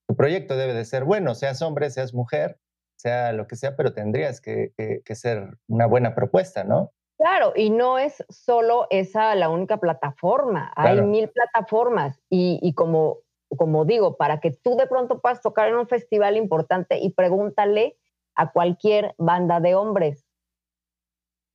[0.08, 2.58] tu proyecto debe de ser bueno, seas hombre, seas mujer,
[2.96, 4.72] sea lo que sea, pero tendrías que
[5.14, 6.92] ser una buena propuesta, ¿no?
[7.18, 13.18] Claro, y no es solo esa la única plataforma, hay mil plataformas y, como,
[13.56, 17.96] como digo, para que tú de pronto puedas tocar en un festival importante y pregúntale
[18.36, 20.27] a cualquier banda de hombres,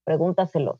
[0.03, 0.79] pregúntaselos.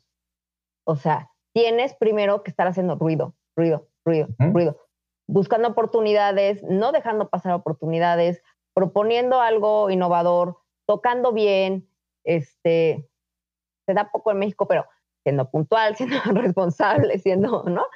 [0.86, 4.80] O sea, tienes primero que estar haciendo ruido, ruido, ruido, ruido,
[5.26, 8.42] buscando oportunidades, no dejando pasar oportunidades,
[8.74, 11.88] proponiendo algo innovador, tocando bien,
[12.24, 13.08] este,
[13.86, 14.84] se da poco en México, pero
[15.22, 17.86] siendo puntual, siendo responsable, siendo, ¿no?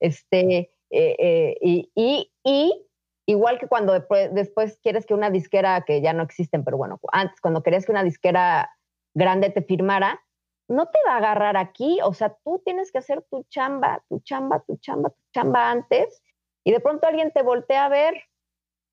[0.00, 2.86] Este, eh, eh, y, y, y,
[3.26, 7.00] igual que cuando después, después, quieres que una disquera, que ya no existen, pero bueno,
[7.12, 8.70] antes cuando querías que una disquera
[9.14, 10.20] grande te firmara,
[10.68, 14.20] no te va a agarrar aquí, o sea, tú tienes que hacer tu chamba, tu
[14.20, 16.22] chamba, tu chamba, tu chamba antes,
[16.64, 18.14] y de pronto alguien te voltea a ver,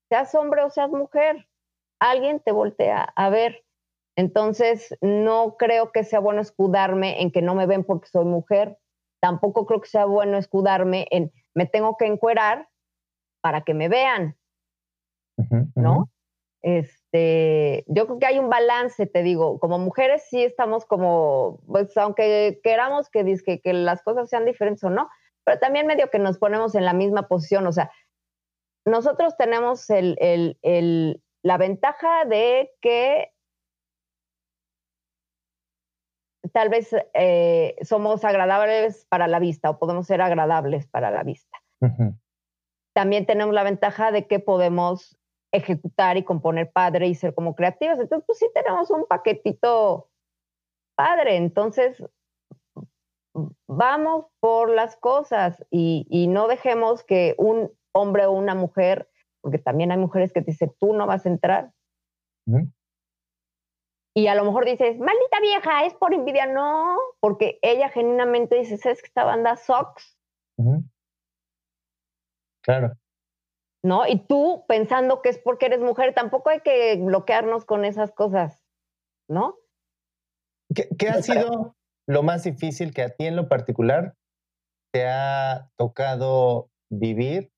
[0.08, 1.48] seas hombre o seas mujer,
[2.00, 3.64] alguien te voltea a ver.
[4.16, 8.78] Entonces, no creo que sea bueno escudarme en que no me ven porque soy mujer.
[9.20, 12.68] Tampoco creo que sea bueno escudarme en me tengo que encuerar
[13.42, 14.36] para que me vean.
[15.74, 16.08] ¿No?
[16.66, 21.96] Este, yo creo que hay un balance, te digo, como mujeres sí estamos como, pues
[21.96, 25.08] aunque queramos que, que, que las cosas sean diferentes o no,
[25.44, 27.92] pero también medio que nos ponemos en la misma posición, o sea,
[28.84, 33.30] nosotros tenemos el, el, el, la ventaja de que
[36.52, 41.58] tal vez eh, somos agradables para la vista o podemos ser agradables para la vista.
[42.92, 45.16] También tenemos la ventaja de que podemos
[45.56, 47.98] ejecutar y componer padre y ser como creativos.
[47.98, 50.08] Entonces, pues sí tenemos un paquetito
[50.94, 51.36] padre.
[51.36, 52.02] Entonces,
[53.66, 59.08] vamos por las cosas y, no dejemos que un hombre o una mujer,
[59.40, 61.72] porque también hay mujeres que te dicen, tú no vas a entrar
[64.16, 66.46] y a lo mejor dices, maldita vieja, es por envidia.
[66.46, 70.18] No, porque ella genuinamente dice, ¿sabes que esta banda sucks?
[72.62, 72.94] Claro.
[73.86, 74.06] ¿No?
[74.06, 78.64] Y tú pensando que es porque eres mujer, tampoco hay que bloquearnos con esas cosas,
[79.28, 79.56] ¿no?
[80.74, 81.76] ¿Qué, qué ha sido
[82.08, 84.14] lo más difícil que a ti en lo particular
[84.92, 87.52] te ha tocado vivir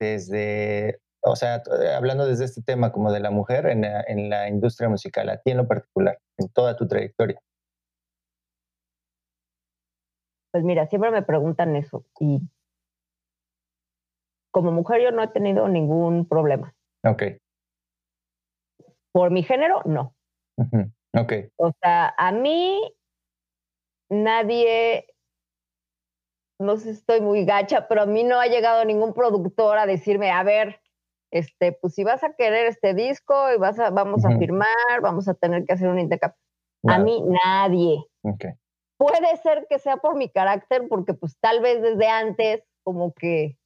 [0.00, 3.82] desde o sea, eh, hablando desde este tema como de la mujer en
[4.28, 7.40] la, industria musical, a ti en lo particular, en toda tu trayectoria?
[10.50, 12.40] Pues mira, siempre me preguntan eso y
[14.52, 16.74] como mujer yo no he tenido ningún problema.
[17.04, 17.22] Ok.
[19.12, 20.14] Por mi género, no.
[21.14, 21.32] Ok.
[21.56, 22.80] O sea, a mí
[24.08, 25.06] nadie,
[26.60, 29.86] no sé si estoy muy gacha, pero a mí no ha llegado ningún productor a
[29.86, 30.80] decirme, a ver,
[31.32, 35.28] este, pues si vas a querer este disco y vas a, vamos a firmar, vamos
[35.28, 36.38] a tener que hacer un intercambio.
[36.86, 38.04] A mí nadie.
[38.98, 43.56] Puede ser que sea por mi carácter, porque pues tal vez desde antes como que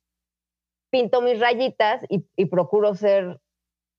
[0.96, 3.40] pinto mis rayitas y, procuro ser,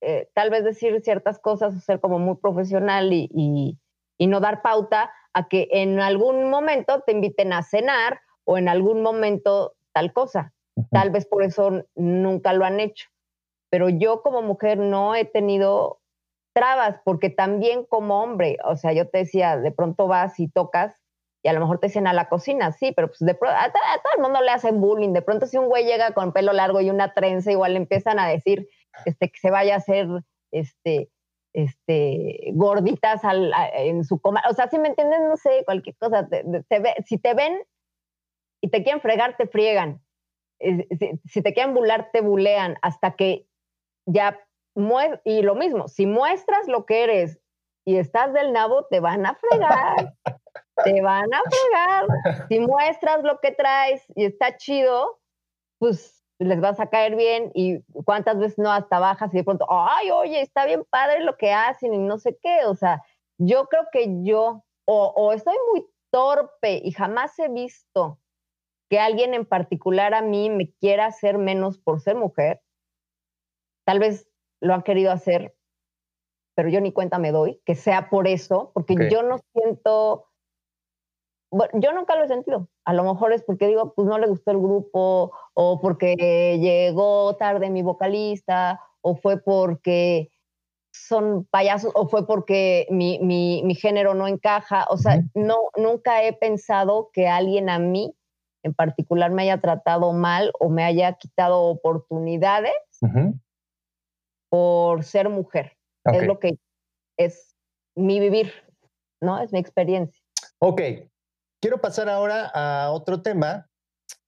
[0.01, 3.77] eh, tal vez decir ciertas cosas o ser como muy profesional y,
[4.17, 8.69] y no dar pauta a que en algún momento te inviten a cenar o en
[8.69, 10.54] algún momento tal cosa.
[10.91, 13.08] Tal vez por eso nunca lo han hecho
[13.69, 16.00] pero yo como mujer no he tenido
[16.54, 20.95] trabas, porque también como hombre, o sea, yo te decía, de pronto vas y tocas
[21.44, 23.71] y a lo mejor te dicen a la cocina, sí, pero pues de pronto, a,
[23.71, 26.81] todo el mundo le hacen bullying, de pronto si un güey llega con pelo largo
[26.81, 28.67] y una trenza, igual le empiezan a decir
[29.06, 30.08] este, que se vaya a hacer
[30.52, 31.10] este,
[31.54, 33.21] este, gorditas
[33.73, 36.27] en su coma, o sea, si me entiendes, no sé, cualquier cosa,
[37.06, 37.63] si te ven
[38.62, 40.02] y te quieren fregar, te friegan.
[40.60, 43.48] si, te quieren bular, te bulean hasta que
[44.06, 44.40] ya,
[45.23, 47.40] y lo mismo, si muestras lo que eres
[47.85, 50.13] y estás del nabo, te van a fregar,
[50.84, 52.48] te van a fregar.
[52.50, 55.19] Si muestras lo que traes y está chido,
[55.80, 59.65] pues les vas a caer bien y cuántas veces no hasta bajas y de pronto,
[59.69, 63.04] ay, oye, está bien padre lo que hacen y no sé qué, o sea,
[63.40, 68.19] yo creo que yo o, o estoy muy torpe y jamás he visto
[68.90, 72.62] que alguien en particular a mí me quiera hacer menos por ser mujer.
[73.86, 74.30] Tal vez
[74.62, 75.56] lo han querido hacer,
[76.56, 80.27] pero yo ni cuenta me doy, que sea por eso, porque yo no siento,
[81.52, 82.67] yo nunca lo he sentido.
[82.85, 86.15] A lo mejor es porque digo, pues no le gustó el grupo, o porque
[86.60, 90.31] llegó tarde mi vocalista, o fue porque
[90.91, 94.85] son payasos, o fue porque mi, mi, mi género no encaja.
[94.89, 98.13] O sea, no, nunca he pensado que alguien a mí
[98.63, 102.73] en particular me haya tratado mal o me haya quitado oportunidades
[104.50, 105.77] por ser mujer.
[106.06, 106.58] Es lo que
[107.17, 107.56] es
[107.95, 108.52] mi vivir,
[109.21, 109.39] ¿no?
[109.39, 110.21] Es mi experiencia.
[110.60, 110.81] Ok,
[111.62, 113.69] quiero pasar ahora a otro tema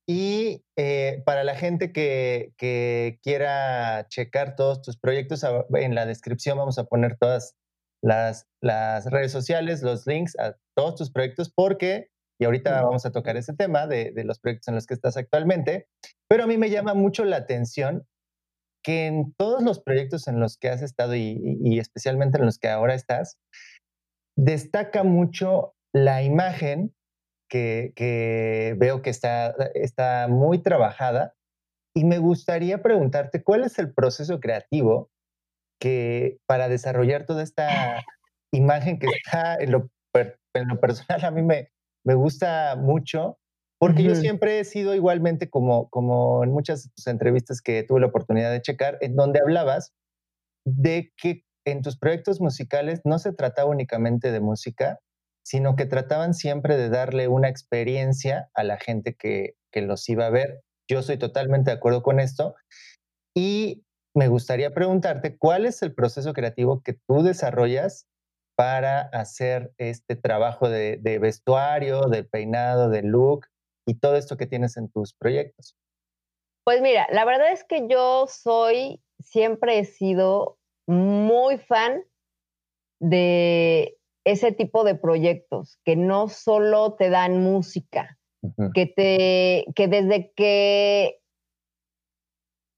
[0.07, 6.57] y eh, para la gente que, que, quiera checar todos tus proyectos, en la descripción
[6.57, 7.55] vamos a poner todas
[8.03, 12.09] las, las redes sociales, los links a todos tus proyectos, porque
[12.41, 15.88] y ahorita vamos a tocar ese tema de, los proyectos en los que estás actualmente,
[16.30, 18.07] pero a mí me llama mucho la atención
[18.82, 22.69] que en todos los proyectos en los que has estado y, especialmente en los que
[22.69, 23.38] ahora estás,
[24.38, 26.95] destaca mucho la imagen
[27.50, 31.34] que, veo que está, está muy trabajada
[31.95, 35.10] y me gustaría preguntarte cuál es el proceso creativo
[35.82, 38.04] que para desarrollar toda esta
[38.54, 41.70] imagen que está en lo, en lo personal a mí me,
[42.06, 43.38] me gusta mucho,
[43.80, 48.02] porque yo siempre he sido igualmente como, como en muchas de tus entrevistas que tuve
[48.02, 49.93] la oportunidad de checar, en donde hablabas
[50.66, 55.00] de que en tus proyectos musicales no se trataba únicamente de música,
[55.50, 60.28] sino que trataban siempre de darle una experiencia a la gente que, que los iba
[60.28, 60.62] a ver.
[60.88, 62.54] Yo soy totalmente de acuerdo con esto.
[63.36, 63.84] Y
[64.16, 68.06] me gustaría preguntarte, ¿cuál es el proceso creativo que tú desarrollas
[68.56, 73.47] para hacer este trabajo de, vestuario, de peinado, de look
[73.88, 75.76] y todo esto que tienes en tus proyectos?
[76.64, 82.04] Pues mira, la verdad es que yo soy, siempre he sido muy fan
[83.00, 83.99] de
[84.32, 88.17] ese tipo de proyectos que no solo te dan música,
[88.73, 91.19] que te que desde que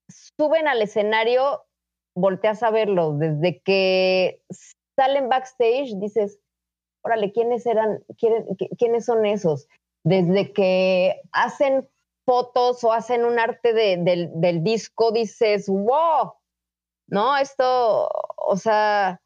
[0.10, 1.64] suben al escenario
[2.16, 4.42] volteas a verlos, desde que
[4.96, 6.40] salen backstage, dices,
[7.04, 8.04] órale, ¿quiénes eran,
[8.78, 9.68] quiénes son esos?
[10.04, 11.88] Desde que hacen
[12.26, 16.34] fotos o hacen un arte del, disco, dices, wow,
[17.08, 17.38] ¿no?
[17.38, 19.22] Esto, o sea,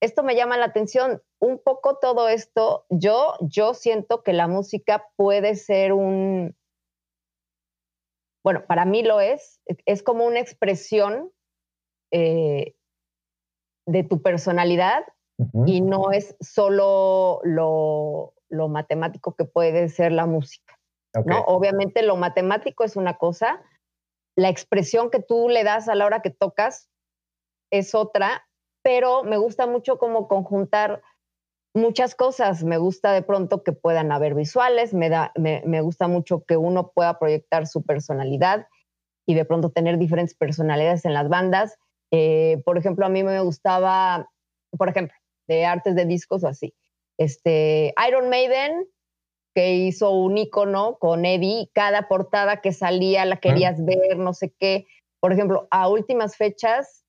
[0.00, 1.22] esto me llama la atención.
[1.38, 6.56] Un poco todo esto, yo, yo siento que la música puede ser un,
[8.42, 11.30] bueno, para mí lo es, es como una expresión
[12.12, 12.74] eh,
[13.86, 15.04] de tu personalidad
[15.64, 18.34] y no es solo lo,
[18.68, 20.78] matemático que puede ser la música.
[21.24, 21.40] ¿no?
[21.42, 23.62] Obviamente lo matemático es una cosa,
[24.36, 26.90] la expresión que tú le das a la hora que tocas
[27.72, 28.46] es otra,
[28.82, 31.02] pero me gusta mucho como conjuntar
[31.74, 32.64] muchas cosas.
[32.64, 36.92] Me gusta de pronto que puedan haber visuales, me, da, me gusta mucho que uno
[36.94, 38.66] pueda proyectar su personalidad
[39.26, 41.78] y de pronto tener diferentes personalidades en las bandas
[42.10, 44.28] eh, por ejemplo, a mí me gustaba,
[44.76, 45.16] por ejemplo,
[45.48, 46.74] de artes de discos o así.
[47.18, 48.86] Este, Iron Maiden,
[49.54, 54.52] que hizo un icono con Eddie, cada portada que salía la querías ver, no sé
[54.58, 54.86] qué.
[55.20, 56.99] Por ejemplo, a últimas fechas,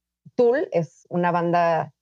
[0.42, 1.94] Tool es una banda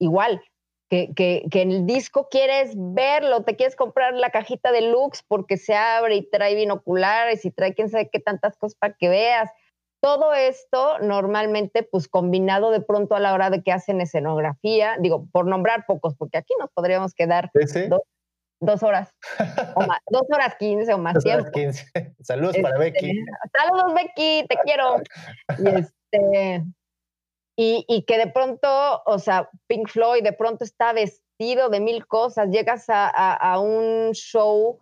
[0.00, 0.40] igual,
[0.88, 5.22] que, que, que, en el disco quieres verlo, te quieres comprar la cajita de Lux
[5.28, 9.10] porque se abre y trae binoculares y trae quién sabe qué tantas cosas para que
[9.10, 9.50] veas.
[10.00, 15.26] Todo esto normalmente, pues combinado de pronto a la hora de que hacen escenografía, digo,
[15.30, 17.50] por nombrar pocos, porque aquí nos podríamos quedar
[18.60, 19.14] Dos, horas,
[19.76, 21.48] o más, dos horas quince o más dos tiempo.
[21.54, 21.86] Horas.
[22.22, 23.24] Saludos para este, Becky.
[23.56, 24.96] Saludos, Becky, te quiero.
[25.58, 26.64] Y, este,
[27.60, 28.68] y, que de pronto,
[29.04, 34.78] o sea, Pink Floyd de pronto está vestido de mil cosas, llegas a, un show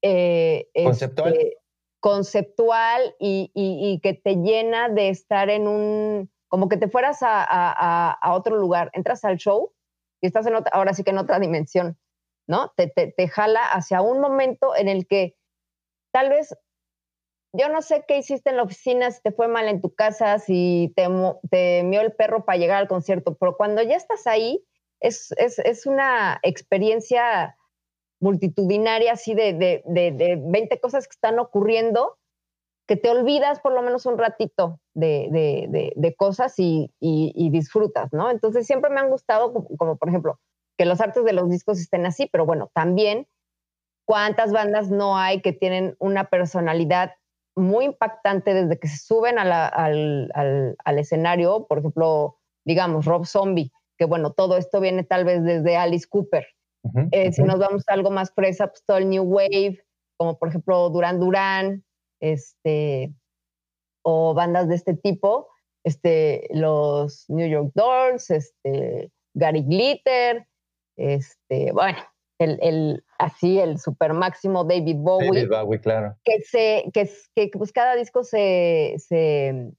[0.00, 1.34] eh, conceptual.
[1.34, 1.58] Este,
[2.00, 8.56] conceptual y, que te llena de estar en un, como que te fueras a, otro
[8.56, 9.74] lugar, entras al show
[10.22, 11.98] y estás en otra, ahora sí que en otra dimensión,
[12.46, 12.72] ¿no?
[12.74, 15.36] Te, te, jala hacia un momento en el que
[16.10, 16.56] tal vez
[17.52, 20.38] yo no sé qué hiciste en la oficina, si te fue mal en tu casa,
[20.38, 21.08] si te,
[21.50, 24.64] te mió el perro para llegar al concierto, pero cuando ya estás ahí,
[25.00, 27.56] es, es, es una experiencia
[28.20, 32.18] multitudinaria así de, de, de, 20 cosas que están ocurriendo,
[32.86, 38.30] que te olvidas por lo menos un ratito de, cosas y, y, disfrutas, ¿no?
[38.30, 40.40] Entonces siempre me han gustado, como, por ejemplo,
[40.76, 43.26] que los artes de los discos estén así, pero bueno, también
[44.04, 47.12] cuántas bandas no hay que tienen una personalidad
[47.58, 53.72] muy impactante desde que se suben al, al, al, escenario, por ejemplo, digamos, Rob Zombie,
[53.96, 56.46] que bueno, todo esto viene tal vez desde Alice Cooper.
[57.10, 59.84] Eh, si nos vamos a algo más fresa, pues todo el New Wave,
[60.16, 61.84] como por ejemplo Duran Duran,
[62.20, 63.12] este,
[64.02, 65.48] o bandas de este tipo,
[65.84, 70.46] este, los New York Dolls, este, Gary Glitter,
[70.96, 71.98] este, bueno,
[72.38, 75.28] el, el, así el super máximo David Bowie.
[75.28, 76.16] David Bowie, claro.
[76.24, 79.72] Que, se, que, que pues cada disco se, se,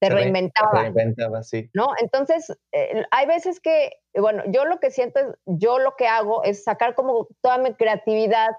[0.00, 0.70] se reinventaba.
[0.72, 1.70] Se reinventaba, sí.
[1.74, 1.88] ¿No?
[2.00, 6.42] Entonces, eh, hay veces que, bueno, yo lo que siento es, yo lo que hago
[6.44, 8.50] es sacar como toda mi creatividad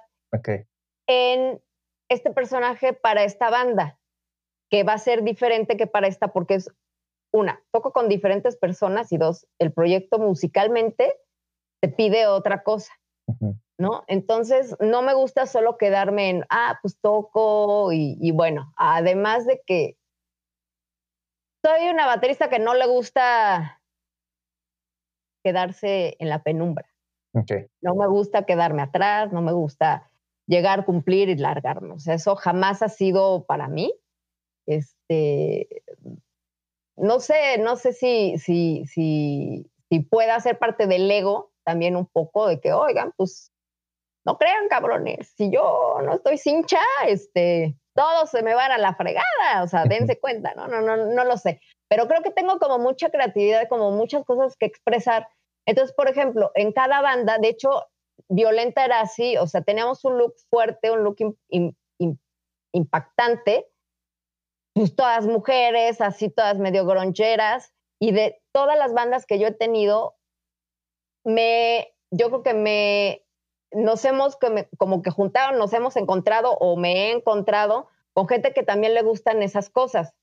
[1.07, 1.61] en
[2.09, 3.99] este personaje para esta banda,
[4.69, 6.69] que va a ser diferente que para esta, porque es
[7.31, 11.13] una, toco con diferentes personas y dos, el proyecto musicalmente
[11.81, 12.93] te pide otra cosa.
[13.77, 14.03] ¿No?
[14.07, 19.97] Entonces, no me gusta solo quedarme en, ah, pues toco y bueno, además de que
[21.65, 23.81] soy una baterista que no le gusta
[25.43, 26.85] quedarse en la penumbra.
[27.81, 30.11] No me gusta quedarme atrás, no me gusta
[30.45, 31.37] llegar, cumplir y
[31.99, 33.93] sea, eso jamás ha sido para mí.
[34.67, 35.67] Este,
[36.95, 42.07] no sé, no sé si, si, si, si pueda ser parte del ego también un
[42.07, 43.51] poco de que, oigan, pues
[44.25, 48.95] no crean cabrones, si yo no estoy cincha, este, todos se me van a la
[48.95, 50.67] fregada, o sea, dense cuenta, ¿no?
[50.67, 51.59] No, no, no lo sé.
[51.89, 55.27] Pero creo que tengo como mucha creatividad, como muchas cosas que expresar.
[55.67, 57.69] Entonces, por ejemplo, en cada banda, de hecho,
[58.29, 61.17] Violenta era así, o sea, teníamos un look fuerte, un look
[62.73, 63.67] impactante,
[64.73, 69.53] pues todas mujeres, así todas medio groncheras, y de todas las bandas que yo he
[69.53, 70.15] tenido,
[71.23, 73.23] me, yo creo que me
[73.71, 74.37] nos hemos
[74.77, 79.01] como que juntado, nos hemos encontrado o me he encontrado con gente que también le
[79.01, 80.13] gustan esas cosas.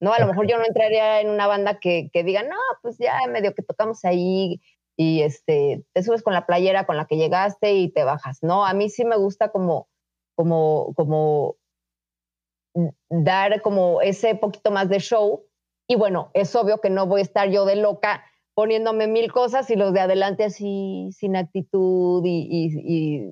[0.00, 0.12] ¿no?
[0.12, 3.18] A lo mejor yo no entraría en una banda que, que diga, no, pues ya
[3.28, 4.60] medio que tocamos ahí
[4.96, 8.42] y este, te subes con la playera con la que llegaste y te bajas.
[8.42, 9.88] No, a mí sí me gusta como,
[10.34, 11.56] como, como
[13.08, 15.46] dar como ese poquito más de show.
[15.86, 18.24] Y bueno, es obvio que no voy a estar yo de loca
[18.56, 23.30] poniéndome mil cosas y los de adelante así sin actitud y,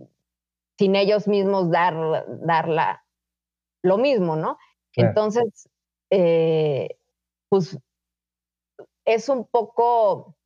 [0.77, 3.01] sin ellos mismos dar, dar
[3.83, 4.59] lo mismo, ¿no?
[4.95, 5.71] Entonces,
[6.11, 6.99] eh,
[7.49, 7.79] pues
[9.07, 10.37] es un poco...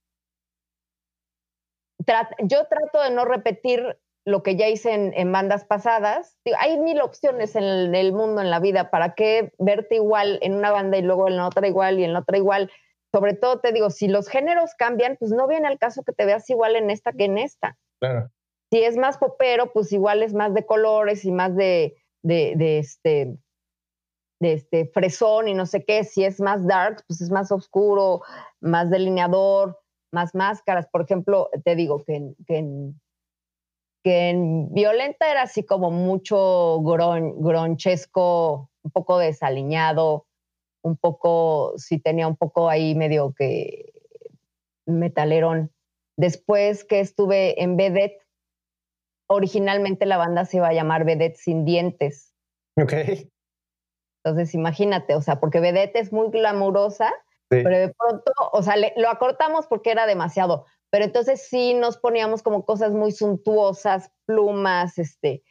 [2.44, 6.38] yo trato de no repetir lo que ya hice en, bandas pasadas.
[6.56, 8.90] Hay mil opciones en el, en el, mundo, en la vida.
[8.90, 12.12] ¿Para qué verte igual en una banda y luego en la otra igual y en
[12.12, 12.70] la otra igual?
[13.12, 16.26] Sobre todo te digo, si los géneros cambian, pues no viene al caso que te
[16.26, 17.78] veas igual en esta que en esta.
[18.00, 18.30] Claro.
[18.70, 23.38] Si es más popero, pues igual es más de colores y más de, de, este
[24.40, 28.22] de este fresón y no sé qué, si es más dark, pues es más oscuro,
[28.60, 29.80] más delineador,
[30.12, 30.86] más máscaras.
[30.86, 33.00] Por ejemplo, te digo que en, que en,
[34.04, 40.27] que en Violenta era así como mucho gronchesco, un poco desaliñado,
[40.82, 43.92] un poco, sí tenía un poco ahí medio que
[44.86, 45.72] metalerón.
[46.16, 48.22] Después que estuve en Vedette,
[49.28, 52.34] originalmente la banda se iba a llamar Vedette sin dientes.
[52.76, 52.92] Ok.
[54.24, 57.12] Entonces imagínate, o sea, porque Vedette es muy glamurosa,
[57.48, 62.42] pero de pronto, o sea, lo acortamos porque era demasiado, pero entonces sí nos poníamos
[62.42, 65.42] como cosas muy suntuosas, plumas, este,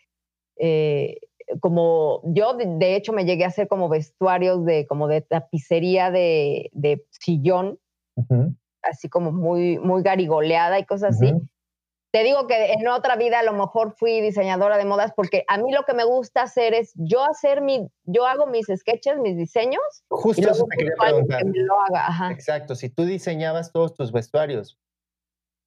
[0.57, 1.19] eh,
[1.59, 6.69] como yo de, hecho me llegué a hacer como vestuarios de como de tapicería de,
[6.73, 7.79] de sillón,
[8.81, 11.33] así como muy, muy garigoleada y cosas así.
[12.11, 15.57] Te digo que en otra vida a lo mejor fui diseñadora de modas porque a
[15.57, 19.35] mí lo que me gusta hacer es yo hacer mi, yo hago mis sketches, mis
[19.35, 19.81] diseños.
[20.09, 21.43] Justo eso te quería preguntar.
[22.31, 24.79] Exacto, si tú diseñabas todos tus vestuarios.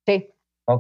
[0.07, 0.33] Sí.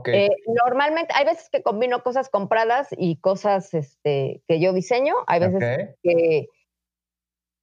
[0.06, 5.14] Eh, normalmente, hay veces que combino cosas compradas y cosas este, que yo diseño.
[5.26, 6.48] Hay veces que,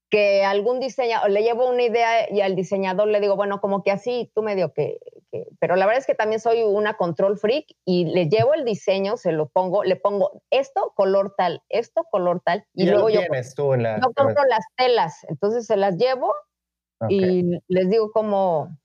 [0.09, 3.91] que algún diseñador, le llevo una idea y al diseñador le digo, bueno, como que
[3.91, 4.99] así, tú medio que,
[5.31, 8.63] que, pero la verdad es que también soy una control freak y le llevo el
[8.63, 13.21] diseño, se lo pongo, le pongo esto color tal, esto color tal, y, luego yo,
[13.55, 16.33] tú en la, yo compro las telas, entonces se las llevo
[17.09, 18.77] y les digo cómo,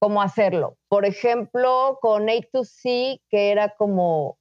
[0.00, 0.76] cómo hacerlo.
[0.88, 4.40] Por ejemplo, con A2C, que era como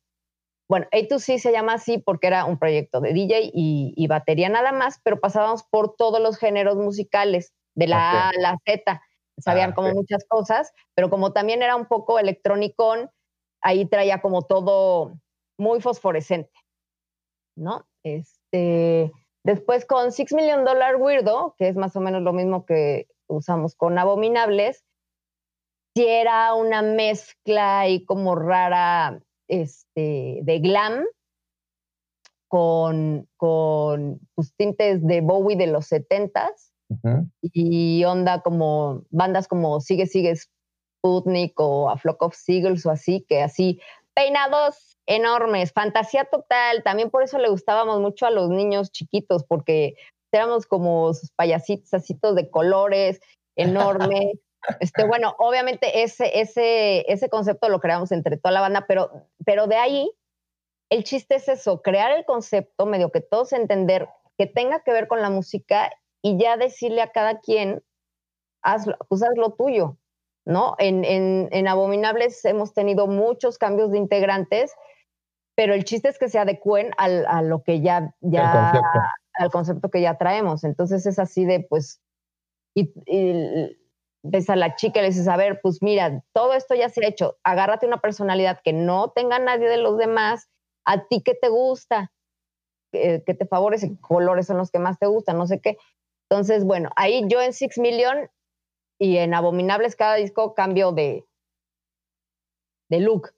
[0.70, 5.02] bueno, A2C se llama así porque era un proyecto de DJ y, batería nada más,
[5.04, 9.02] pero pasábamos por todos los géneros musicales, de la A a la Z.
[9.40, 12.94] Sabían ah, como muchas cosas, pero como también era un poco electrónico,
[13.62, 15.18] ahí traía como todo
[15.58, 16.52] muy fosforescente,
[17.56, 17.88] ¿no?
[18.04, 19.12] Este,
[19.44, 23.76] después con Six Million Dollar Weirdo, que es más o menos lo mismo que usamos
[23.76, 24.86] con Abominables,
[26.00, 31.04] si era una mezcla y como rara este, de glam
[32.48, 36.72] con, con pues, tintes de Bowie de los 70s
[37.42, 43.26] y onda como bandas como Sigue Sigue Sputnik o A Flock of Seagulls o así,
[43.28, 43.82] que así
[44.14, 46.82] peinados enormes, fantasía total.
[46.84, 49.96] También por eso le gustábamos mucho a los niños chiquitos, porque
[50.32, 53.20] éramos como sus payasitos, de colores,
[53.58, 54.40] enormes.
[54.80, 59.68] Este, bueno, obviamente ese, ese, ese concepto lo creamos entre toda la banda, pero, pero
[59.68, 60.12] de ahí
[60.90, 65.08] el chiste es eso, crear el concepto, medio que todos entender que tenga que ver
[65.08, 65.92] con la música
[66.22, 67.84] y ya decirle a cada quien,
[68.62, 69.98] hazlo, pues haz lo tuyo,
[70.46, 70.76] ¿no?
[70.80, 74.74] En, en, en, Abominables hemos tenido muchos cambios de integrantes,
[75.56, 78.74] pero el chiste es que se adecúen al, a lo que ya, ya
[79.34, 80.64] al concepto que ya traemos.
[80.64, 82.02] Entonces es así de, pues,
[82.74, 83.79] y, y
[84.24, 87.04] ves a la chica y le dices, a ver, pues mira, todo esto ya se
[87.06, 90.50] ha hecho, agárrate una personalidad que no tenga nadie de los demás,
[90.86, 92.12] a ti que te gusta,
[92.92, 95.78] que, te favorece, colores son los que más te gustan, no sé qué.
[96.30, 98.30] Entonces, bueno, ahí yo en Six Million
[99.00, 101.26] y en Abominables cada disco cambio de,
[102.90, 103.32] de look.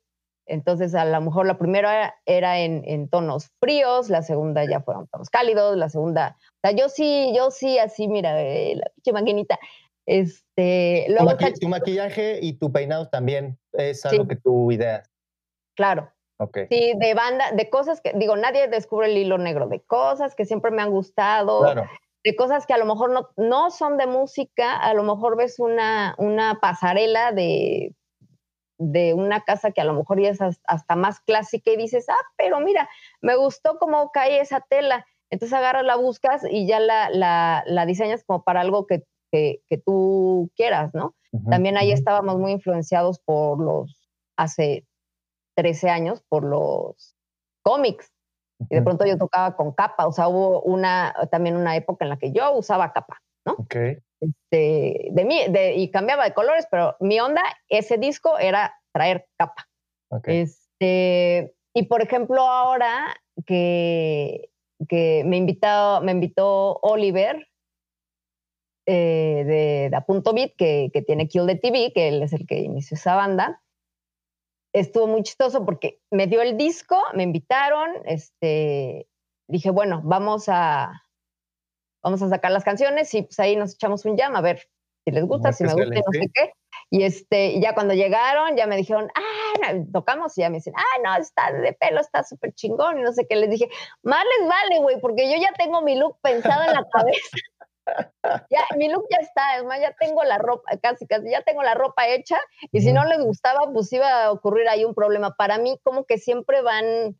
[0.48, 5.08] Entonces, a lo mejor la primera era en, en, tonos fríos, la segunda ya fueron
[5.08, 9.14] tonos cálidos, la segunda, o sea, yo sí, yo sí, así, mira, eh, la pinche
[9.14, 9.60] maquinita,
[10.06, 15.10] este, luego tu, maquillaje y tu peinado también es algo que tú ideas.
[15.76, 16.12] Claro.
[16.38, 16.66] Okay.
[16.70, 20.46] Sí, de banda, de cosas que, digo, nadie descubre el hilo negro, de cosas que
[20.46, 21.64] siempre me han gustado,
[22.24, 25.60] de cosas que a lo mejor no, no son de música, a lo mejor ves
[25.60, 27.96] una, una pasarela de,
[28.80, 32.26] de una casa que a lo mejor ya es hasta más clásica y dices, ah,
[32.38, 32.90] pero mira,
[33.22, 35.06] me gustó cómo cae esa tela.
[35.30, 39.62] Entonces agarras, la buscas y ya la, la, la diseñas como para algo que que,
[39.86, 41.16] tú quieras, ¿no?
[41.50, 44.86] También ahí estábamos muy influenciados por los, hace
[45.56, 47.16] 13 años, por los
[47.64, 48.12] cómics.
[48.70, 52.10] Y de pronto yo tocaba con capa, o sea, hubo una, también una época en
[52.10, 53.54] la que yo usaba capa, ¿no?
[53.54, 53.76] Ok.
[54.20, 59.28] Este, de mí, de, y cambiaba de colores, pero mi onda, ese disco era traer
[59.36, 59.68] capa.
[60.10, 60.42] Okay.
[60.42, 63.16] Este, y por ejemplo, ahora
[63.48, 64.52] que,
[64.88, 67.48] que me, invitó, me invitó Oliver,
[68.92, 72.46] eh, de, de Punto Beat, que, que, tiene Kill the TV, que él es el
[72.46, 73.62] que inició esa banda.
[74.74, 79.08] Estuvo muy chistoso porque me dio el disco, me invitaron, este,
[79.48, 81.04] dije, bueno, vamos a,
[82.04, 84.68] vamos a sacar las canciones y pues ahí nos echamos un jam a ver
[85.06, 86.52] si les gusta, si me gusta, no sé qué.
[86.90, 91.02] Y este, ya cuando llegaron, ya me dijeron, ah, tocamos, y ya me dicen, ah,
[91.02, 93.38] no, está de pelo, está súper chingón, y no sé qué.
[93.38, 93.70] Les dije,
[94.04, 97.20] más les vale, güey, porque yo ya tengo mi look pensado en la cabeza
[98.50, 101.64] ya, mi look ya está, es más, ya tengo la ropa, casi, casi, ya tengo
[101.64, 102.38] la ropa hecha,
[102.72, 105.36] y si no les gustaba, pues iba a ocurrir ahí un problema.
[105.36, 107.20] Para mí, como que siempre van,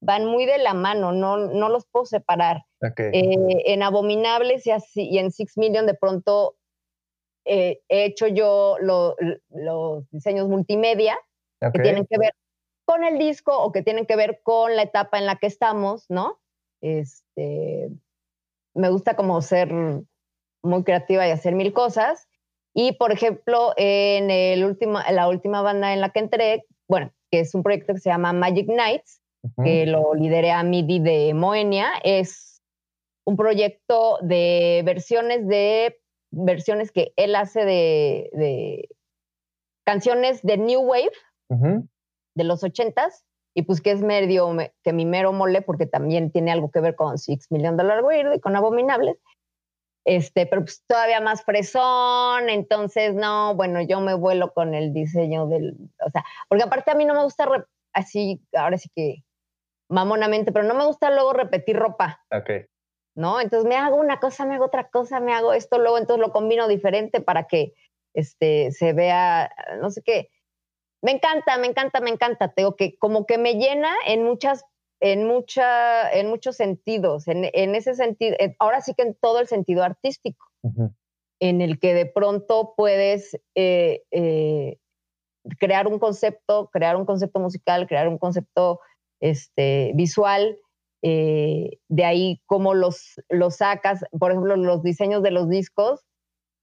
[0.00, 2.64] van muy de la mano, no, no los puedo separar.
[2.80, 6.56] Eh, en Abominables y, así, y en Six Million, de pronto
[7.44, 11.18] eh, he hecho yo los diseños multimedia
[11.72, 12.32] que tienen que ver
[12.84, 16.06] con el disco o que tienen que ver con la etapa en la que estamos,
[16.08, 16.38] ¿no?
[16.80, 17.90] Este,
[18.78, 19.72] me gusta como ser
[20.62, 22.28] muy creativa y hacer mil cosas.
[22.74, 27.40] Y, por ejemplo, en el último, la última banda en la que entré, bueno, que
[27.40, 29.20] es un proyecto que se llama Magic Nights,
[29.64, 32.60] que lo lideré a MIDI de Moenia, es
[33.24, 36.00] un proyecto de versiones de
[36.30, 38.88] versiones que él hace de, de
[39.86, 41.12] canciones de New Wave
[42.34, 43.24] de los ochentas
[43.58, 46.94] y pues que es medio que mi mero mole porque también tiene algo que ver
[46.94, 49.16] con Six Million Dollar Weird y con Abominables.
[50.04, 55.48] Este, pero pues todavía más fresón, entonces no, bueno, yo me vuelo con el diseño
[55.48, 57.48] del, o sea, porque aparte a mí no me gusta
[57.92, 59.24] así, ahora sí que
[59.90, 62.24] mamonamente, pero no me gusta luego repetir ropa.
[62.30, 62.68] Ok.
[63.16, 63.40] ¿no?
[63.40, 66.32] Entonces me hago una cosa, me hago otra cosa, me hago esto, luego entonces lo
[66.32, 67.74] combino diferente para que
[68.14, 69.50] este, se vea,
[69.80, 70.30] no sé qué.
[71.02, 72.52] Me encanta, me encanta, me encanta.
[72.52, 74.64] Tengo que como que me llena en muchas,
[75.00, 77.28] en mucha, en muchos sentidos.
[77.28, 77.44] En,
[77.74, 80.44] ese sentido, ahora sí que en todo el sentido artístico,
[81.40, 84.78] en el que de pronto puedes eh, eh,
[85.58, 88.80] crear un concepto, crear un concepto musical, crear un concepto
[89.20, 90.58] este, visual.
[91.02, 96.04] Eh, de ahí cómo los, los sacas, por ejemplo, los diseños de los discos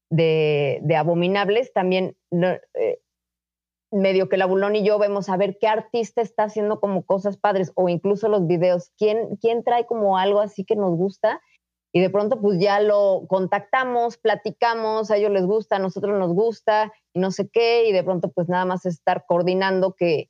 [0.09, 2.17] de, de Abominables, también
[3.91, 7.37] medio que la Bulón y yo vemos a ver qué artista está haciendo como cosas
[7.37, 11.41] padres o incluso los videos, quién, quién trae como algo así que nos gusta.
[11.93, 16.33] Y de pronto pues ya lo contactamos, platicamos, a ellos les gusta, a nosotros nos
[16.33, 20.29] gusta y no sé qué y de pronto pues nada más estar coordinando que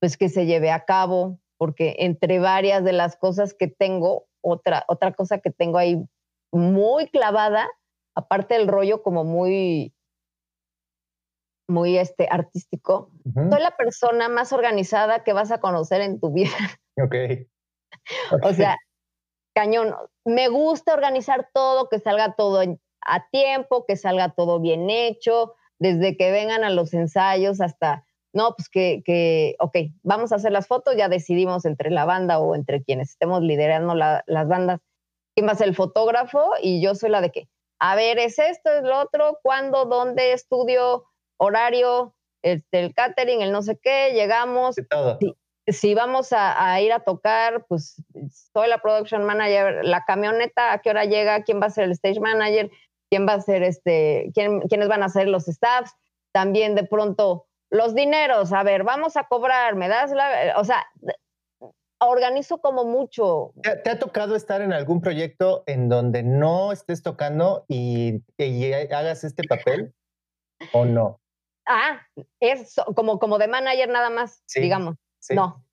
[0.00, 4.84] pues que se lleve a cabo porque entre varias de las cosas que tengo, otra,
[4.88, 6.02] otra cosa que tengo ahí
[6.52, 7.68] muy clavada,
[8.14, 9.92] aparte del rollo como muy
[11.68, 16.56] muy este, artístico, soy la persona más organizada que vas a conocer en tu vida.
[16.96, 17.14] Ok.
[18.42, 18.76] o sea,
[19.54, 19.94] cañón.
[20.24, 22.60] Me gusta organizar todo, que salga todo
[23.00, 28.54] a tiempo, que salga todo bien hecho, desde que vengan a los ensayos hasta, no,
[28.56, 32.54] pues que, que ok, vamos a hacer las fotos, ya decidimos entre la banda o
[32.54, 34.80] entre quienes estemos liderando las bandas,
[35.34, 37.48] quién va a ser el fotógrafo y yo soy la de que,
[37.78, 41.04] a ver, es esto, es lo otro, cuándo, dónde, estudio,
[41.38, 44.76] horario, este, el catering, el no sé qué, llegamos.
[45.66, 48.02] Si, vamos a, ir a tocar, pues
[48.54, 51.92] soy la production manager, la camioneta, a qué hora llega, quién va a ser el
[51.92, 52.70] stage manager,
[53.10, 55.92] quién va a ser este, quién, quiénes van a ser los staffs,
[56.32, 60.86] también de pronto los dineros, a ver, vamos a cobrar, me das la, o sea,
[62.00, 63.52] organizo como mucho.
[63.62, 69.24] ¿Te, ha tocado estar en algún proyecto en donde no estés tocando y, y hagas
[69.24, 69.92] este papel
[70.72, 71.20] o no?
[71.68, 72.00] Ah,
[72.40, 74.96] es como, como de manager nada más, digamos.
[75.30, 75.64] No.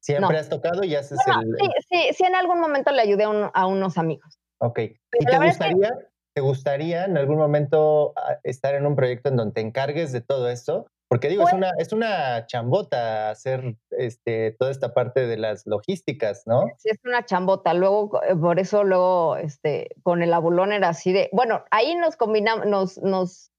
[0.00, 1.56] Siempre has tocado y haces el.
[1.58, 4.38] Sí, sí, sí, en algún momento le ayudé a, unos amigos.
[4.58, 4.78] Ok.
[4.78, 5.90] ¿Y te gustaría,
[6.32, 10.20] te gustaría en algún momento ah, estar en un proyecto en donde te encargues de
[10.20, 10.86] todo esto?
[11.10, 15.66] Porque digo, es, pues una, es una chambota hacer este, toda esta parte de las
[15.66, 16.66] logísticas, ¿no?
[16.78, 17.74] Sí, es una chambota.
[17.74, 22.14] Luego, eh, por eso luego, este, con el abulón era así de, bueno, ahí nos
[22.14, 23.50] combinamos, nos, nos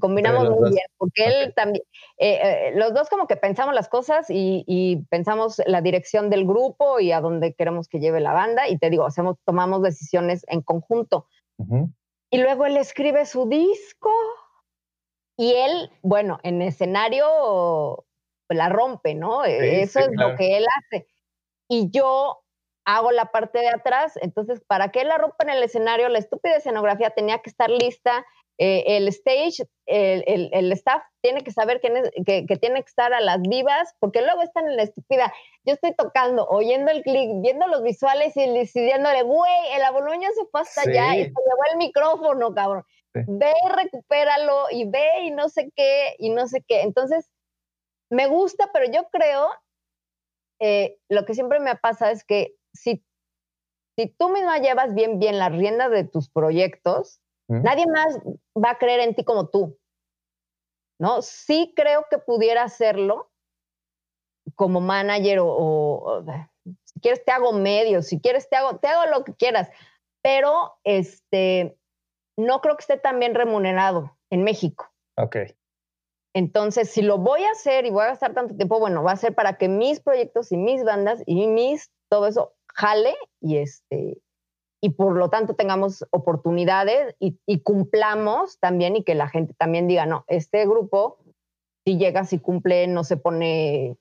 [0.00, 1.84] combinamos muy bien, porque él también,
[2.18, 6.98] eh, eh, los dos como que pensamos las cosas y, pensamos la dirección del grupo
[6.98, 10.60] y a dónde queremos que lleve la banda, y te digo, hacemos, tomamos decisiones en
[10.62, 11.28] conjunto.
[12.30, 14.10] Y luego él escribe su disco
[15.40, 18.04] y él, bueno, en escenario
[18.50, 19.42] la rompe, ¿no?
[19.46, 21.06] Eso es lo que él hace.
[21.66, 22.42] Y yo
[22.84, 26.18] hago la parte de atrás, entonces para que él la rompa en el escenario, la
[26.18, 28.26] estúpida escenografía tenía que estar lista,
[28.58, 33.20] eh, el stage, el, el, staff tiene que saber que, que, tiene que estar a
[33.22, 35.32] las vivas, porque luego están en la estúpida.
[35.64, 40.44] Yo estoy tocando, oyendo el clic, viendo los visuales y diciéndole, güey, el aboloño se
[40.50, 42.84] fue hasta allá y se llevó el micrófono, cabrón
[43.14, 46.82] ve y recupéralo y ve y no sé qué y no sé qué.
[46.82, 47.30] Entonces,
[48.10, 49.48] me gusta, pero yo creo,
[50.60, 53.04] eh, lo que siempre me pasa es que si,
[53.96, 58.20] si tú misma llevas bien, bien la rienda de tus proyectos, nadie más
[58.56, 59.76] va a creer en ti como tú.
[61.00, 61.22] ¿No?
[61.22, 63.30] Sí creo que pudiera hacerlo
[64.54, 66.24] como manager o,
[66.84, 69.70] si quieres te hago medio, si quieres te hago, te hago lo que quieras,
[70.22, 71.78] pero este,
[72.40, 74.90] no creo que esté tan bien remunerado en México.
[75.16, 75.36] Ok.
[76.34, 79.16] Entonces, si lo voy a hacer y voy a gastar tanto tiempo, bueno, va a
[79.16, 84.20] ser para que mis proyectos y mis bandas y mis, todo eso jale y este,
[84.80, 90.06] y por lo tanto tengamos oportunidades y, cumplamos también y que la gente también diga,
[90.06, 91.18] no, este grupo,
[91.84, 93.96] si llega, si cumple, no se pone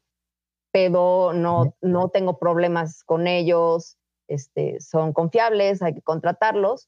[0.72, 6.88] pedo, no, no tengo problemas con ellos, este, son confiables, hay que contratarlos.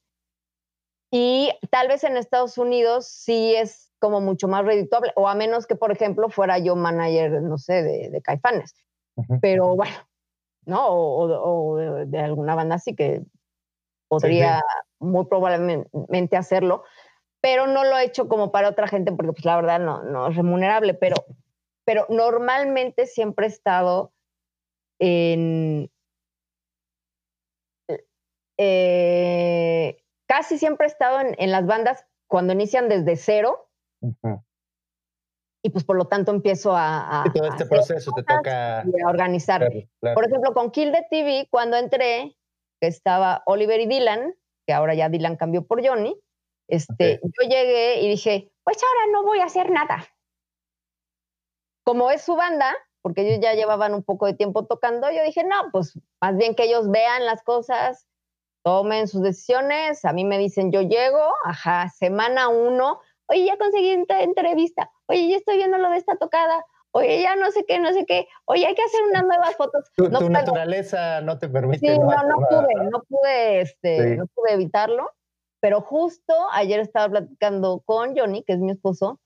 [1.14, 5.66] Y tal vez en Estados Unidos sí es como mucho más redituable, o a menos
[5.66, 8.74] que, por ejemplo, fuera yo manager, no sé, de, Caifanes.
[9.42, 9.94] Pero bueno,
[10.64, 10.86] ¿no?
[10.88, 13.22] O, de, alguna banda así que
[14.08, 14.62] podría
[14.98, 16.82] muy probablemente hacerlo,
[17.42, 20.28] pero no lo he hecho como para otra gente porque pues la verdad no, no
[20.28, 21.16] es remunerable, pero,
[21.84, 24.12] pero normalmente siempre he estado
[24.98, 25.90] en...
[28.56, 30.02] Eh,
[30.32, 33.68] casi siempre he estado en, las bandas cuando inician desde cero.
[35.62, 37.22] Y pues por lo tanto empiezo a...
[37.34, 38.80] todo este proceso te toca...
[38.80, 39.70] a organizar.
[40.00, 42.34] Por ejemplo, con Kill the TV, cuando entré,
[42.80, 44.34] que estaba Oliver y Dylan,
[44.66, 46.18] que ahora ya Dylan cambió por Johnny.
[46.66, 50.06] Este, Yo llegué y dije, pues ahora no voy a hacer nada.
[51.84, 55.44] Como es su banda, porque ellos ya llevaban un poco de tiempo tocando, yo dije,
[55.44, 58.08] no, pues más bien que ellos vean las cosas,
[58.62, 63.90] tomen sus decisiones, a mí me dicen, yo llego, ajá, semana uno, oye, ya conseguí
[63.90, 67.78] esta entrevista, oye, ya estoy viendo lo de esta tocada, oye, ya no sé qué,
[67.78, 69.90] no sé qué, oye, hay que hacer unas nuevas fotos.
[69.96, 71.78] Tu, no naturaleza no te permite.
[71.78, 75.10] Sí, no, no, pude, no pude, este, no pude evitarlo,
[75.60, 79.20] pero justo ayer estaba platicando con Johnny, que es mi esposo,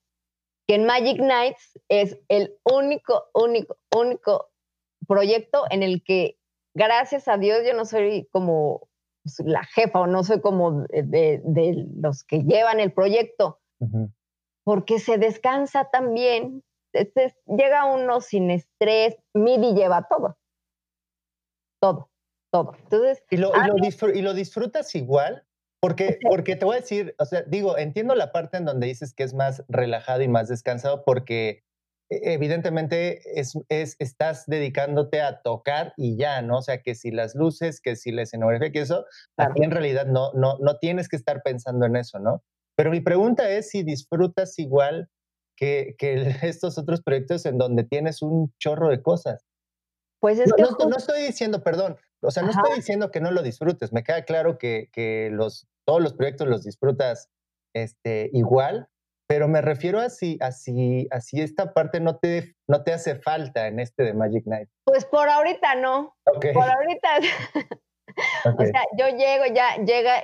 [0.67, 4.49] que en Magic Nights es el único, único, único
[5.07, 6.37] proyecto en el que,
[6.73, 8.87] gracias a Dios, yo no soy como
[9.27, 11.41] pues, la jefa o no soy como de,
[11.95, 13.59] los que llevan el proyecto,
[14.63, 16.63] porque se descansa también.
[16.93, 20.37] Este, llega uno sin estrés, MIDI lleva todo.
[21.81, 22.09] Todo,
[22.51, 22.73] todo.
[22.83, 23.51] Entonces, ¿Y lo,
[24.13, 25.43] y lo disfrutas igual?
[25.79, 29.13] Porque, porque te voy a decir, o sea, digo, entiendo la parte en donde dices
[29.13, 31.63] que es más relajado y más descansado porque
[32.09, 36.59] evidentemente es, es, estás dedicándote a tocar y ya, ¿no?
[36.59, 39.05] O sea, que si las luces, que si la escenografía, que eso,
[39.37, 42.43] aquí en realidad no, no, no tienes que estar pensando en eso, ¿no?
[42.75, 45.09] Pero mi pregunta es si disfrutas igual
[45.57, 49.45] que, que estos otros proyectos en donde tienes un chorro de cosas.
[50.19, 50.61] Pues es no, que...
[50.63, 54.03] No, no, estoy diciendo, perdón, o sea, no estoy diciendo que no lo disfrutes, me
[54.03, 57.29] queda claro que, que los, todos los proyectos los disfrutas
[57.75, 58.89] este, igual,
[59.27, 63.67] pero me refiero a si, a si, esta parte no te, no te hace falta
[63.67, 64.69] en este de Magic Night.
[64.85, 66.15] Pues por ahorita no.
[66.23, 67.09] Por ahorita.
[68.45, 70.23] O sea, yo llego, ya llega,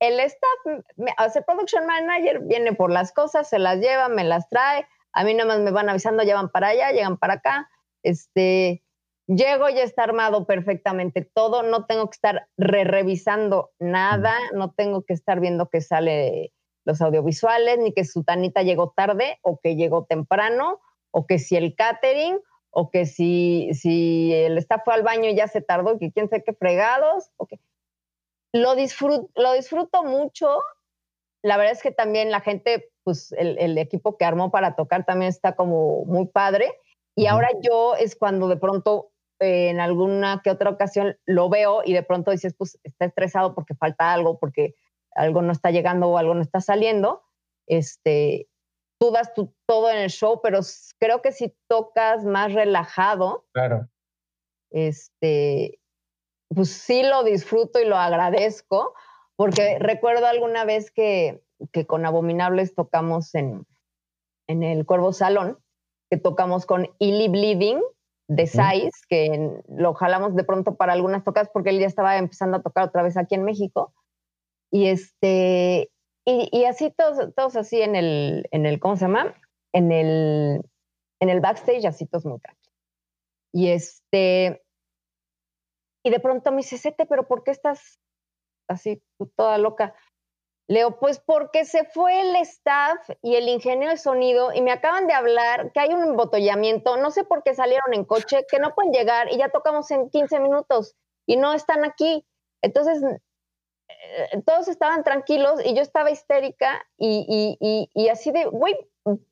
[0.00, 4.88] el staff, el production manager viene por las cosas, se las lleva, me las trae,
[5.12, 7.70] a mí nada más me van avisando, llevan para allá, llegan para acá,
[8.02, 8.82] este,
[9.28, 15.02] Llego ya está armado perfectamente todo, no tengo que estar re revisando nada, no tengo
[15.02, 16.54] que estar viendo que sale
[16.88, 20.80] los audiovisuales, ni que su tanita llegó tarde o que llegó temprano,
[21.10, 25.36] o que si el catering, o que si, si el staff fue al baño y
[25.36, 27.30] ya se tardó, que quién sabe qué fregados.
[28.54, 30.62] Lo, disfruto, lo disfruto mucho.
[31.42, 35.04] La verdad es que también la gente, pues el, el equipo que armó para tocar
[35.04, 36.74] también está como muy padre.
[37.14, 39.10] Y ahora yo es cuando de pronto
[39.40, 43.74] en alguna que otra ocasión lo veo y de pronto dices, pues está estresado porque
[43.74, 44.74] falta algo, porque
[45.18, 47.22] algo no está llegando o algo no está saliendo.
[47.66, 48.48] Este,
[48.98, 50.60] tú das tu, todo en el show, pero
[50.98, 53.88] creo que si tocas más relajado, claro.
[54.70, 55.80] este,
[56.48, 58.94] pues sí lo disfruto y lo agradezco,
[59.36, 61.42] porque recuerdo alguna vez que,
[61.72, 63.66] que con Abominables tocamos en,
[64.46, 65.58] en el Cuervo Salón,
[66.10, 67.80] que tocamos con Illy Bleeding,
[68.28, 72.58] de Size, que lo jalamos de pronto para algunas tocas porque él ya estaba empezando
[72.58, 73.94] a tocar otra vez aquí en México.
[74.70, 75.90] Y este,
[76.24, 79.34] y, así todos, todos así en el, en el, ¿cómo se llama?
[79.72, 80.60] En el,
[81.20, 82.76] en el backstage, así todos muy tranquilos.
[83.54, 84.62] Y este,
[86.04, 87.98] y de pronto me dice, Sete, pero ¿por qué estás
[88.68, 89.02] así
[89.36, 89.94] toda loca?
[90.68, 95.06] Leo, pues porque se fue el staff y el ingeniero de sonido y me acaban
[95.06, 98.74] de hablar que hay un embotollamiento, no sé por qué salieron en coche, que no
[98.74, 100.94] pueden llegar y ya tocamos en 15 minutos
[101.26, 102.26] y no están aquí.
[102.60, 103.02] Entonces,
[103.88, 108.76] eh, todos estaban tranquilos y yo estaba histérica y, y, y, así de, güey,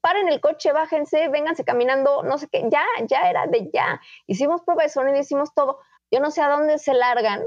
[0.00, 4.00] paren el coche, bájense, vénganse caminando, no sé qué, ya, ya era de ya.
[4.26, 5.78] Hicimos prueba de sonido, hicimos todo.
[6.10, 7.44] Yo no sé a dónde se largan,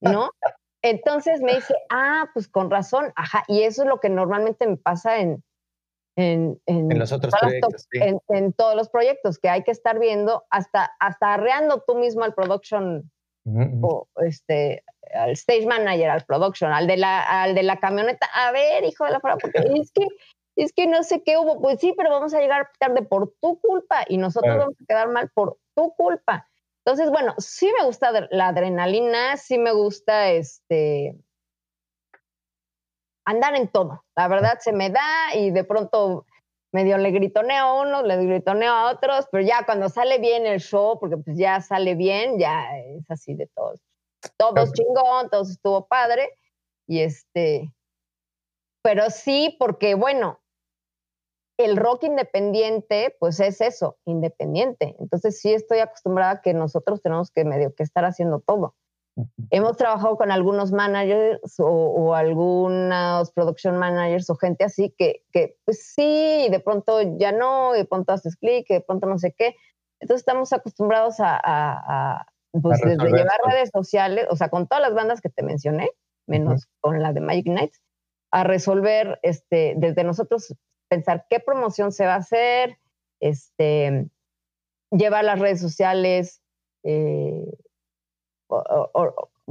[0.00, 0.30] ¿no?
[0.82, 4.76] Entonces me dice, ah, pues con razón, ajá, y eso es lo que normalmente me
[4.76, 5.42] pasa en...
[6.14, 7.88] En, en, los otros proyectos.
[7.92, 12.34] En, todos los proyectos, que hay que estar viendo, hasta, hasta arreando tú mismo al
[12.34, 13.10] production,
[13.80, 14.84] o este,
[15.14, 19.04] al stage manager, al production, al de la, al de la camioneta, a ver, hijo
[19.04, 20.06] de la fuera, porque es que,
[20.56, 23.60] es que no sé qué hubo, pues sí, pero vamos a llegar tarde por tu
[23.60, 26.48] culpa y nosotros vamos a quedar mal por tu culpa.
[26.84, 31.14] Entonces, bueno, sí me gusta la adrenalina, sí me gusta este
[33.24, 34.04] andar en todo.
[34.16, 36.26] La verdad se me da y de pronto
[36.72, 40.60] medio le gritoneo a unos, le gritoneo a otros, pero ya cuando sale bien el
[40.60, 43.80] show, porque pues ya sale bien, ya es así de todos.
[44.36, 46.30] Todos chingón, todos estuvo padre.
[46.86, 47.72] Y este,
[48.82, 50.40] pero sí, porque bueno,
[51.58, 54.96] el rock independiente, pues es eso, independiente.
[54.98, 58.74] Entonces sí estoy acostumbrada a que nosotros tenemos que medio que estar haciendo todo.
[59.50, 65.92] Hemos trabajado con algunos managers o, algunos production managers o gente así que, que, pues
[65.94, 69.54] sí, de pronto ya no, de pronto haces clic, de pronto no sé qué.
[70.00, 72.26] Entonces estamos acostumbrados a,
[72.60, 75.90] pues desde llevar redes sociales, o sea, con todas las bandas que te mencioné,
[76.26, 77.82] menos con la de Magic Nights,
[78.30, 80.54] a resolver este, desde nosotros
[80.88, 82.78] pensar qué promoción se va a hacer,
[83.20, 84.08] este,
[84.90, 86.42] llevar las redes sociales,
[86.84, 87.46] eh,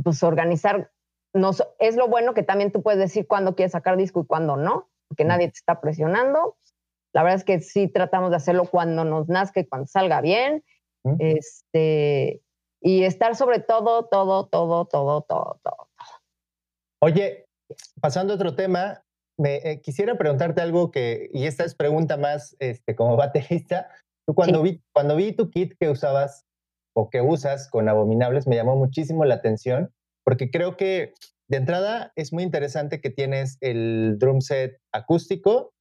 [0.03, 0.91] pues organizar.
[1.33, 4.57] Nos, es lo bueno que también tú puedes decir cuándo quieres sacar disco y cuándo
[4.57, 6.57] no, porque nadie te está presionando.
[7.13, 10.63] La verdad es que sí tratamos de hacerlo cuando nos nazca y cuando salga bien.
[11.17, 12.41] Este,
[12.81, 15.87] y estar sobre todo, todo, todo, todo, todo, todo.
[17.01, 17.45] Oye,
[18.01, 19.03] pasando a otro tema,
[19.37, 23.87] me eh, quisiera preguntarte algo que, y esta es pregunta más este, como baterista.
[24.27, 26.45] Tú cuando, vi, cuando vi tu kit que usabas
[26.95, 29.93] o que usas con Abominables, me llamó muchísimo la atención,
[30.25, 31.13] porque creo que
[31.49, 35.73] de entrada es muy interesante que tienes el drum set acústico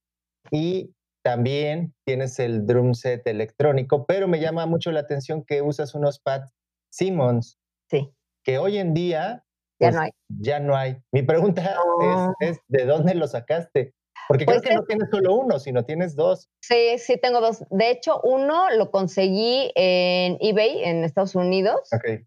[0.51, 5.95] y también tienes el drum set electrónico, pero me llama mucho la atención que usas
[5.95, 6.53] unos pads
[6.91, 7.59] Simmons.
[7.89, 8.13] Sí.
[8.45, 9.45] Que hoy en día
[9.81, 10.11] ya pues, no hay.
[10.29, 10.97] Ya no hay.
[11.11, 11.63] Mi pregunta
[12.41, 13.95] es, ¿de dónde lo sacaste?
[14.29, 16.49] Porque creo pues que no tienes solo uno, sino tienes dos.
[16.61, 17.65] Sí, sí, tengo dos.
[17.71, 21.81] De hecho, uno lo conseguí en eBay en Estados Unidos.
[21.93, 22.21] Ok.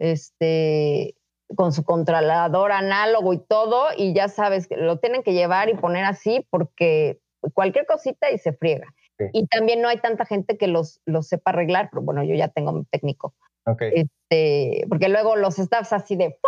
[0.00, 1.14] Este,
[1.54, 5.74] con su controlador análogo y todo, y ya sabes, que lo tienen que llevar y
[5.74, 7.20] poner así porque
[7.54, 8.88] cualquier cosita y se friega.
[9.32, 12.48] Y también no hay tanta gente que los, los sepa arreglar, pero bueno, yo ya
[12.48, 13.34] tengo mi técnico.
[13.66, 16.38] Este, porque luego los staffs así de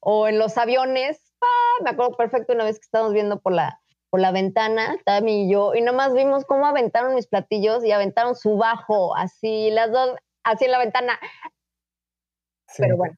[0.00, 1.32] o en los aviones,
[1.82, 5.52] me acuerdo perfecto una vez que estábamos viendo por la, por la ventana, Tami y
[5.52, 10.16] yo, y nomás vimos cómo aventaron mis platillos y aventaron su bajo, así, las dos,
[10.44, 11.18] así en la ventana.
[12.76, 13.16] Pero bueno,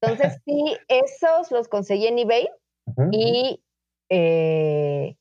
[0.00, 2.48] entonces sí, esos los conseguí en eBay
[3.12, 3.62] y
[4.08, 5.16] eh,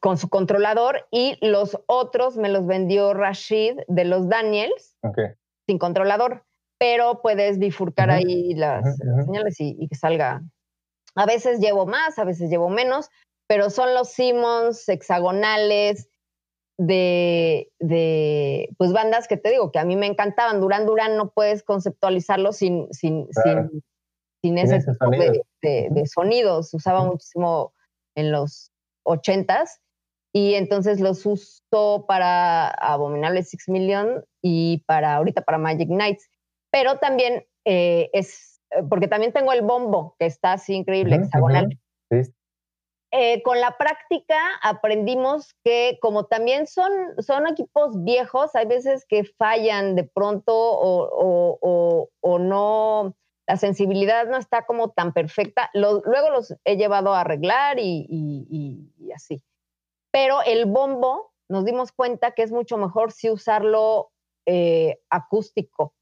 [0.00, 4.96] con su controlador y los otros me los vendió Rashid de los Daniels
[5.66, 6.44] sin controlador,
[6.78, 10.42] pero puedes bifurcar ahí las, señales y, que salga.
[11.14, 13.10] A veces llevo más, a veces llevo menos,
[13.46, 16.08] pero son los Simmons hexagonales
[16.78, 20.60] de, de, pues bandas que te digo que a mí me encantaban.
[20.60, 23.84] Duran Duran no puedes conceptualizarlo sin, sin, sin,
[24.42, 24.78] sin, ese,
[25.62, 26.72] De, de, sonidos.
[26.72, 27.74] usaba muchísimo
[28.16, 28.72] en los
[29.10, 29.80] ochentas
[30.32, 36.28] y entonces los uso para Abominable Six Million y para ahorita para Magic Nights.
[36.70, 41.78] Pero también eh, es, eh, porque también tengo el bombo, que está así increíble, hexagonal.
[43.12, 49.24] Eh, con la práctica aprendimos que como también son, son equipos viejos, hay veces que
[49.24, 53.16] fallan de pronto o, o, o no,
[53.50, 55.70] la sensibilidad no está como tan perfecta.
[55.74, 59.42] luego los he llevado a arreglar y, así.
[60.12, 64.12] Pero el bombo, nos dimos cuenta que es mucho mejor si usarlo
[64.46, 65.96] eh, acústico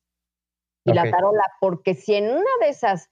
[0.84, 3.09] y la tarola, porque si en una de esas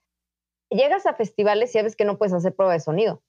[0.69, 3.23] llegas a festivales y sabes que no puedes hacer prueba de sonido,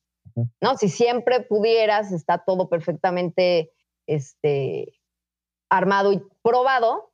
[0.62, 0.76] ¿no?
[0.76, 3.72] Si siempre pudieras, está todo perfectamente
[4.08, 5.00] este,
[5.70, 7.14] armado y probado,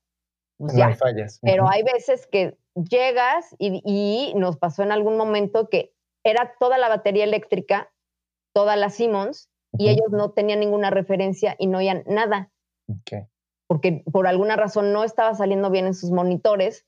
[0.63, 1.39] pues no Hay fallas.
[1.41, 5.93] Pero hay veces que llegas y, nos pasó en algún momento que
[6.23, 7.91] era toda la batería eléctrica,
[8.53, 12.49] toda la Siemens, y ellos no tenían ninguna referencia y no oían nada.
[13.67, 16.85] Porque por alguna razón no estaba saliendo bien en sus monitores.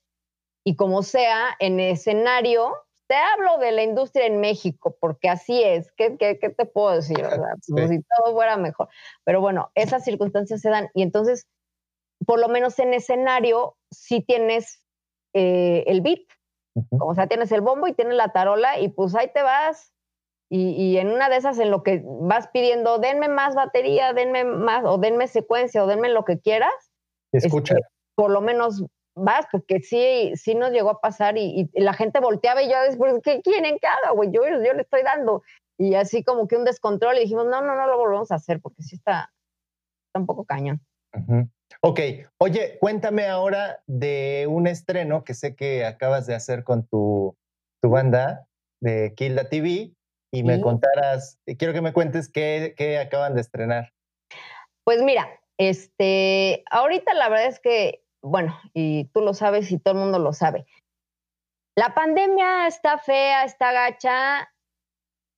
[0.64, 2.74] Y como sea, en escenario,
[3.08, 5.92] te hablo de la industria en México, porque así es.
[5.98, 7.18] ¿Qué, qué, te puedo decir?
[7.68, 8.88] Pues, si todo fuera mejor.
[9.24, 10.90] Pero bueno, esas circunstancias se dan.
[10.94, 11.48] Y entonces,
[12.26, 14.84] por lo menos en escenario, sí tienes
[15.34, 16.22] eh, el beat.
[17.00, 19.94] O sea, tienes el bombo y tienes la tarola y pues ahí te vas.
[20.48, 24.86] Y, en una de esas en lo que vas pidiendo, denme más batería, denme más,
[24.86, 26.74] o denme secuencia, o denme lo que quieras.
[27.32, 27.74] Escucha.
[27.74, 32.20] Este, por lo menos vas, porque sí, sí nos llegó a pasar y, la gente
[32.20, 34.32] volteaba y yo después, ¿qué quieren que haga, güey?
[34.32, 35.42] Yo, yo le estoy dando.
[35.78, 38.62] Y así como que un descontrol y dijimos, no, no, no lo volvemos a hacer
[38.62, 39.34] porque sí está,
[40.08, 40.80] está un poco cañón.
[41.82, 42.00] Ok,
[42.38, 47.38] oye, cuéntame ahora de un estreno que sé que acabas de hacer con tu,
[47.82, 48.48] tu banda
[48.82, 49.94] de Kilda TV
[50.32, 53.94] y me contaras, quiero que me cuentes qué, qué, acaban de estrenar.
[54.84, 59.94] Pues mira, este, ahorita la verdad es que, bueno, y tú lo sabes y todo
[59.94, 60.66] el mundo lo sabe,
[61.78, 64.52] la pandemia está fea, está gacha,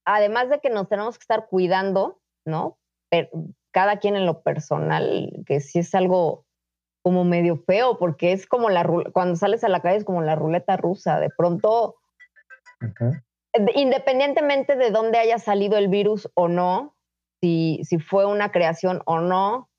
[0.05, 2.77] además de que nos tenemos que estar cuidando, ¿no?
[3.77, 6.47] Cada quien en lo personal, que sí es algo
[7.03, 10.33] como medio feo, porque es como la cuando sales a la calle es como la
[10.33, 11.97] ruleta rusa, de pronto,
[13.75, 16.95] independientemente de dónde haya salido el virus o no,
[17.39, 19.69] si, si fue una creación o no,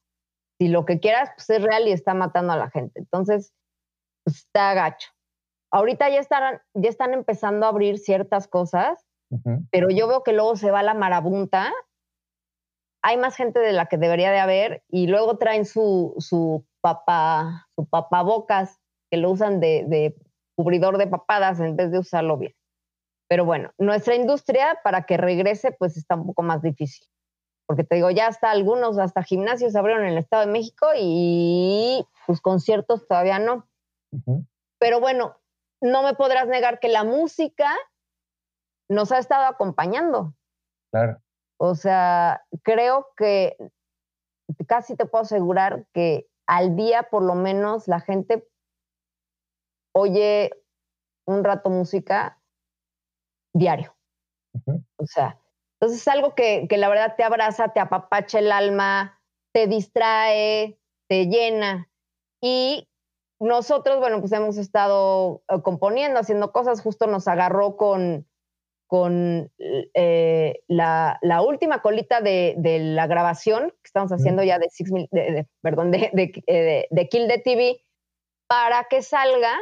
[0.61, 3.01] si lo que quieras pues, es real y está matando a la gente.
[3.01, 3.53] Entonces,
[4.23, 5.09] pues, está gacho.
[5.73, 9.05] Ahorita ya están, ya están empezando a abrir ciertas cosas,
[9.73, 11.73] pero yo veo que luego se va la marabunta.
[13.09, 17.67] Hay más gente de la que debería de haber y luego traen su, su papá,
[17.75, 18.79] su papabocas
[19.11, 20.15] que lo usan de, de
[20.55, 22.55] cubridor de papadas en vez de usarlo bien.
[23.27, 27.09] Pero bueno, nuestra industria para que regrese pues está un poco más difícil
[27.69, 32.03] porque te digo, ya hasta algunos, hasta gimnasios abrieron en el Estado de México y
[32.27, 33.69] pues conciertos todavía no.
[34.79, 35.37] Pero bueno,
[35.83, 37.71] no me podrás negar que la música
[38.89, 40.35] nos ha estado acompañando.
[40.91, 41.21] Claro.
[41.59, 43.57] O sea, creo que
[44.67, 48.49] casi te puedo asegurar que al día por lo menos la gente
[49.95, 50.53] oye
[51.27, 52.41] un rato música
[53.53, 53.95] diario.
[54.97, 55.39] O sea,
[55.75, 59.21] entonces es algo que, la verdad te abraza, te apapacha el alma,
[59.53, 60.79] te distrae,
[61.09, 61.91] te llena.
[62.41, 62.89] Y
[63.41, 68.28] nosotros, bueno, pues hemos estado eh, componiendo, haciendo cosas, justo nos agarró con,
[68.89, 74.91] con eh, la, última colita de, la grabación que estamos haciendo ya de, six
[75.61, 76.11] perdón, de,
[76.47, 77.85] eh, de, Kill the TV
[78.49, 79.55] para que salga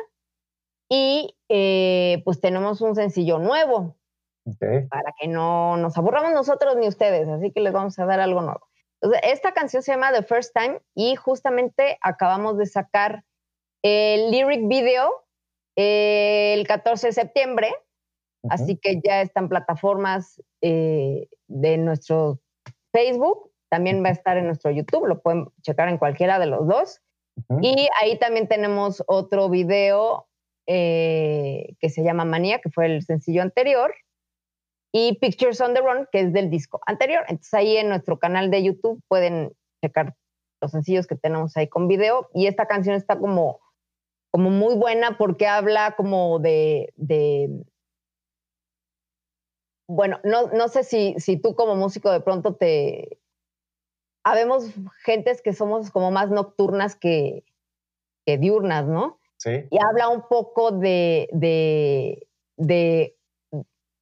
[0.89, 1.35] y
[2.25, 3.97] pues tenemos un sencillo nuevo.
[4.89, 8.43] Para que no nos aburramos nosotros ni ustedes, así que les vamos a dar algo
[8.43, 8.69] nuevo.
[9.25, 13.25] esta canción se llama The First Time y justamente acabamos de sacar
[13.83, 15.27] el lyric video
[15.77, 17.75] el 14 de septiembre,
[18.51, 22.41] así que ya están plataformas eh, de nuestro
[22.93, 26.67] Facebook, también va a estar en nuestro YouTube, lo pueden checar en cualquiera de los
[26.67, 27.01] dos.
[27.61, 30.27] Y ahí también tenemos otro video
[30.67, 33.95] eh, que se llama Manía, que fue el sencillo anterior
[34.93, 37.23] y Pictures on the Run, que es del disco anterior.
[37.29, 39.53] Entonces ahí en nuestro canal de YouTube pueden
[39.85, 40.15] checar
[40.63, 43.61] los sencillos que tenemos ahí con video y esta canción está como,
[44.31, 46.95] como muy buena porque habla como de,
[49.89, 53.19] bueno, no, no sé si, si tú como músico de pronto te...
[54.25, 54.73] Habemos
[55.05, 57.45] gentes que somos como más nocturnas que,
[58.25, 59.21] que diurnas, ¿no?
[59.37, 59.67] Sí.
[59.71, 62.27] Y habla un poco de, de,
[62.57, 63.17] de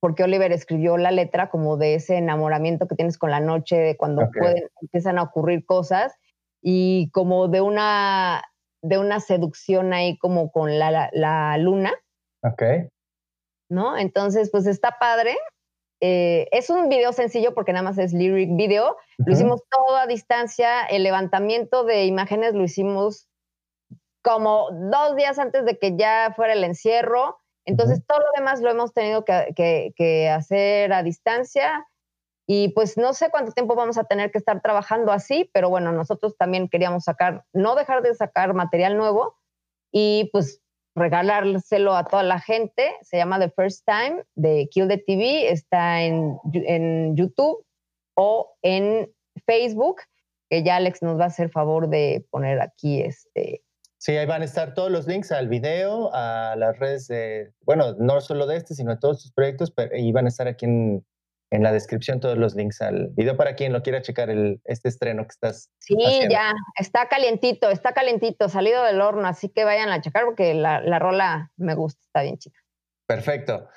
[0.05, 3.97] porque Oliver escribió la letra como de ese enamoramiento que tienes con la noche, de
[3.97, 6.15] cuando pueden, empiezan a ocurrir cosas
[6.61, 8.43] y como de una,
[8.83, 11.93] de una seducción ahí como con la, la, luna.
[12.43, 12.63] Ok.
[13.71, 13.97] ¿No?
[13.97, 15.37] Entonces, pues está padre.
[16.01, 18.97] Eh, es un video sencillo porque nada más es lyric video.
[19.19, 20.85] Lo hicimos todo a distancia.
[20.85, 23.29] El levantamiento de imágenes lo hicimos
[24.23, 27.41] como dos días antes de que ya fuera el encierro.
[27.67, 31.87] Entonces, todo lo demás lo hemos tenido que, hacer a distancia
[32.47, 35.93] y pues no sé cuánto tiempo vamos a tener que estar trabajando así, pero bueno,
[35.93, 39.39] nosotros también queríamos sacar, no dejar de sacar material nuevo
[39.91, 40.61] y pues
[40.95, 42.93] regalárselo a toda la gente.
[43.03, 47.65] Se llama The First Time de Kill the TV, está en, en YouTube
[48.17, 49.11] o en
[49.47, 50.03] Facebook,
[50.49, 53.65] que ya Alex nos va a hacer favor de poner aquí este
[54.05, 57.95] Sí, ahí van a estar todos los links al video, a las redes de, bueno,
[57.95, 60.67] no solo de este, sino de todos tus proyectos, pero y van a estar aquí
[60.67, 61.07] en,
[61.51, 64.89] en la descripción todos los links al video para quien lo quiera checar el, este
[64.89, 65.71] estreno que estás.
[65.79, 65.97] Sí,
[66.29, 70.81] ya, está calientito, está calientito, salido del horno, así que vayan a checar porque la,
[70.81, 72.59] la rola me gusta, está bien chica.
[73.07, 73.69] Perfecto.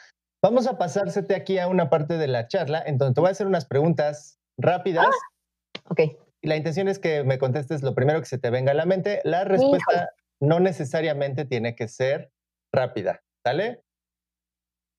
[0.42, 3.32] Vamos a pasársete aquí a una parte de la charla en donde te voy a
[3.32, 5.08] hacer unas preguntas rápidas.
[5.08, 6.02] Ah, ok
[6.42, 9.22] la intención es que me contestes lo primero que se te venga a la mente.
[9.24, 12.32] La respuesta no necesariamente tiene que ser
[12.74, 13.84] rápida, ¿sale?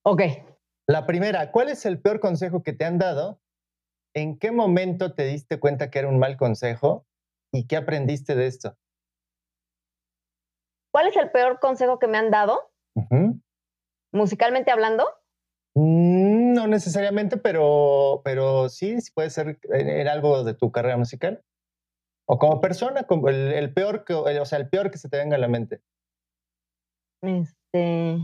[0.05, 0.23] Ok.
[0.91, 3.43] La primera, ¿cuál es el peor consejo que te han dado?
[4.15, 7.07] ¿En qué momento te diste cuenta que era un mal consejo?
[7.53, 8.75] ¿Y qué aprendiste de esto?
[10.91, 12.73] ¿Cuál es el peor consejo que me han dado?
[14.13, 15.05] Musicalmente hablando.
[15.75, 21.45] Mm, no necesariamente, pero, pero sí, puede ser en, algo de tu carrera musical.
[22.27, 25.37] O como persona, como el, peor que, o sea, el peor que se te venga
[25.37, 25.83] a la mente.
[27.23, 28.21] Este.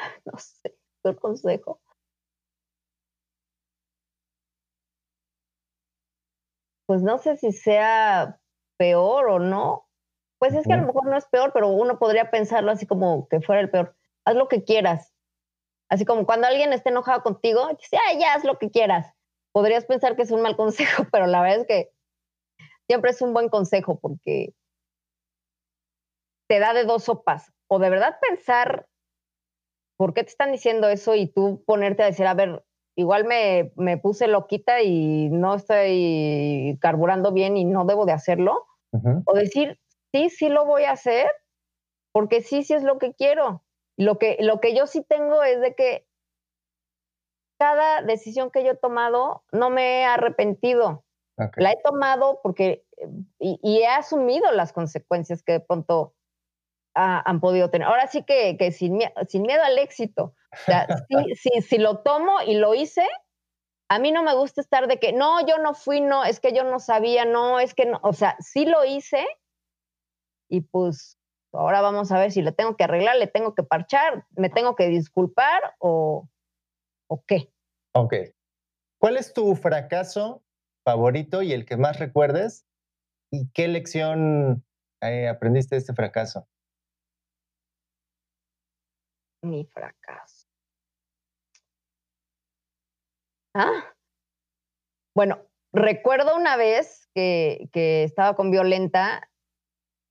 [0.24, 1.80] No sé, peor consejo.
[6.86, 8.40] Pues no sé si sea
[8.76, 9.86] peor o no.
[10.38, 13.28] Pues es que a lo mejor no es peor, pero uno podría pensarlo así como
[13.28, 13.94] que fuera el peor.
[14.24, 15.14] Haz lo que quieras.
[15.88, 19.14] Así como cuando alguien está enojado contigo, dice, ay, ya haz lo que quieras.
[19.52, 21.92] Podrías pensar que es un mal consejo, pero la verdad es que
[22.86, 24.54] siempre es un buen consejo porque
[26.48, 27.52] te da de dos sopas.
[27.68, 28.88] O de verdad pensar
[30.00, 32.64] por qué te están diciendo eso y tú ponerte a decir, a ver,
[32.96, 38.66] igual me, me, puse loquita y no estoy carburando bien y no debo de hacerlo.
[39.26, 39.78] O decir,
[40.10, 41.30] sí, sí lo voy a hacer,
[42.12, 43.62] porque sí, sí es lo que quiero.
[43.98, 46.06] Lo que, lo que yo sí tengo es de que
[47.58, 51.04] cada decisión que yo he tomado no me he arrepentido.
[51.56, 52.86] La he tomado porque
[53.38, 56.14] y, he asumido las consecuencias que de pronto
[56.94, 57.86] han podido tener.
[57.86, 60.34] Ahora sí que, que sin, sin, miedo al éxito.
[61.62, 63.06] si, lo tomo y lo hice,
[63.88, 66.52] a mí no me gusta estar de que, no, yo no fui, no, es que
[66.52, 69.24] yo no sabía, no, es que no, o sea, sí lo hice
[70.48, 71.18] y pues
[71.52, 74.74] ahora vamos a ver si le tengo que arreglar, le tengo que parchar, me tengo
[74.74, 76.28] que disculpar o,
[77.08, 77.52] o qué.
[77.94, 78.14] Ok.
[79.00, 80.42] ¿Cuál es tu fracaso
[80.84, 82.66] favorito y el que más recuerdes?
[83.32, 84.64] ¿Y qué lección
[85.00, 86.48] eh, aprendiste de este fracaso?
[89.42, 90.46] Mi fracaso.
[93.54, 93.94] Ah,
[95.14, 99.28] bueno, recuerdo una vez que, que estaba con Violenta,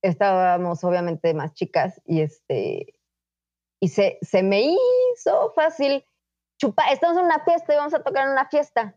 [0.02, 2.94] estábamos obviamente más chicas y este
[3.82, 6.04] y se, se me hizo fácil
[6.58, 8.94] chupar, estamos en una fiesta vamos a tocar en una fiesta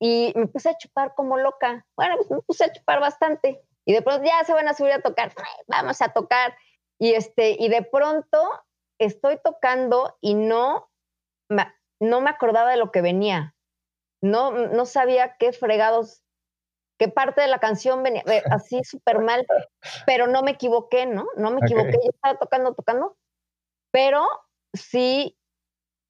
[0.00, 1.84] y me puse a chupar como loca.
[1.96, 4.92] Bueno, pues me puse a chupar bastante y de pronto ya se van a subir
[4.92, 5.32] a tocar,
[5.66, 6.56] vamos a tocar
[6.98, 8.48] y este y de pronto
[8.98, 10.90] estoy tocando y no
[12.00, 13.56] no me acordaba de lo que venía.
[14.22, 16.22] No no sabía qué fregados
[16.98, 19.46] qué parte de la canción venía así súper mal,
[20.04, 21.26] pero no me equivoqué, ¿no?
[21.36, 23.16] No me equivoqué, yo estaba tocando, tocando,
[23.92, 24.26] pero
[24.74, 25.38] sí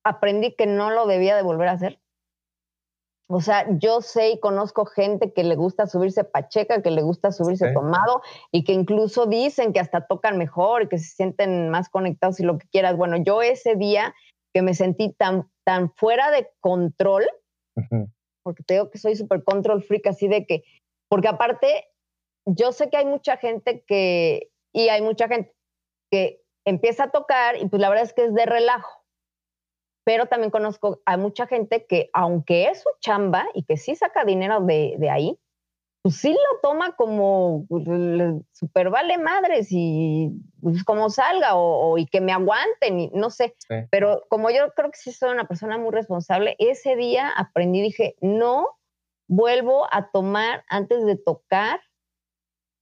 [0.04, 2.00] aprendí que no lo debía de volver a hacer.
[3.30, 7.30] O sea, yo sé y conozco gente que le gusta subirse pacheca, que le gusta
[7.30, 8.22] subirse tomado
[8.52, 12.44] y que incluso dicen que hasta tocan mejor y que se sienten más conectados y
[12.44, 12.96] lo que quieras.
[12.96, 14.14] Bueno, yo ese día
[14.54, 17.26] que me sentí tan, tan fuera de control,
[18.42, 20.64] porque te digo que soy súper control freak, así de que,
[21.10, 21.86] porque aparte,
[22.46, 25.54] yo sé que hay mucha gente que, y hay mucha gente
[26.10, 28.97] que empieza a tocar y pues la verdad es que es de relajo
[30.08, 34.24] pero también conozco a mucha gente que, aunque es su chamba y que sí saca
[34.24, 35.38] dinero de, de ahí,
[36.00, 37.84] pues sí lo toma como pues,
[38.52, 40.30] super vale madres y
[40.62, 43.54] pues como salga o, y que me aguanten, y, no sé.
[43.90, 48.16] Pero como yo creo que sí soy una persona muy responsable, ese día aprendí, dije,
[48.22, 48.66] no
[49.28, 51.80] vuelvo a tomar antes de tocar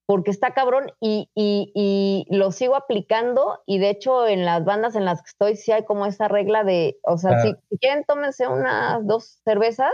[0.06, 5.04] porque está cabrón y, y, lo sigo aplicando y de hecho en las bandas en
[5.04, 9.04] las que estoy sí hay como esa regla de, o sea, si, quieren tómense unas
[9.04, 9.92] dos cervezas,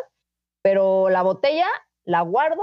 [0.63, 1.67] pero la botella
[2.05, 2.63] la guardo,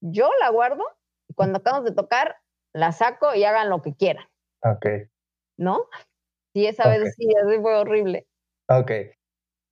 [0.00, 0.82] yo la guardo
[1.28, 2.36] y cuando acabamos de tocar
[2.72, 4.24] la saco y hagan lo que quieran.
[4.62, 4.86] Ok.
[5.58, 5.84] ¿No?
[6.54, 8.26] Sí, esa vez sí, así fue horrible.
[8.68, 8.90] Ok.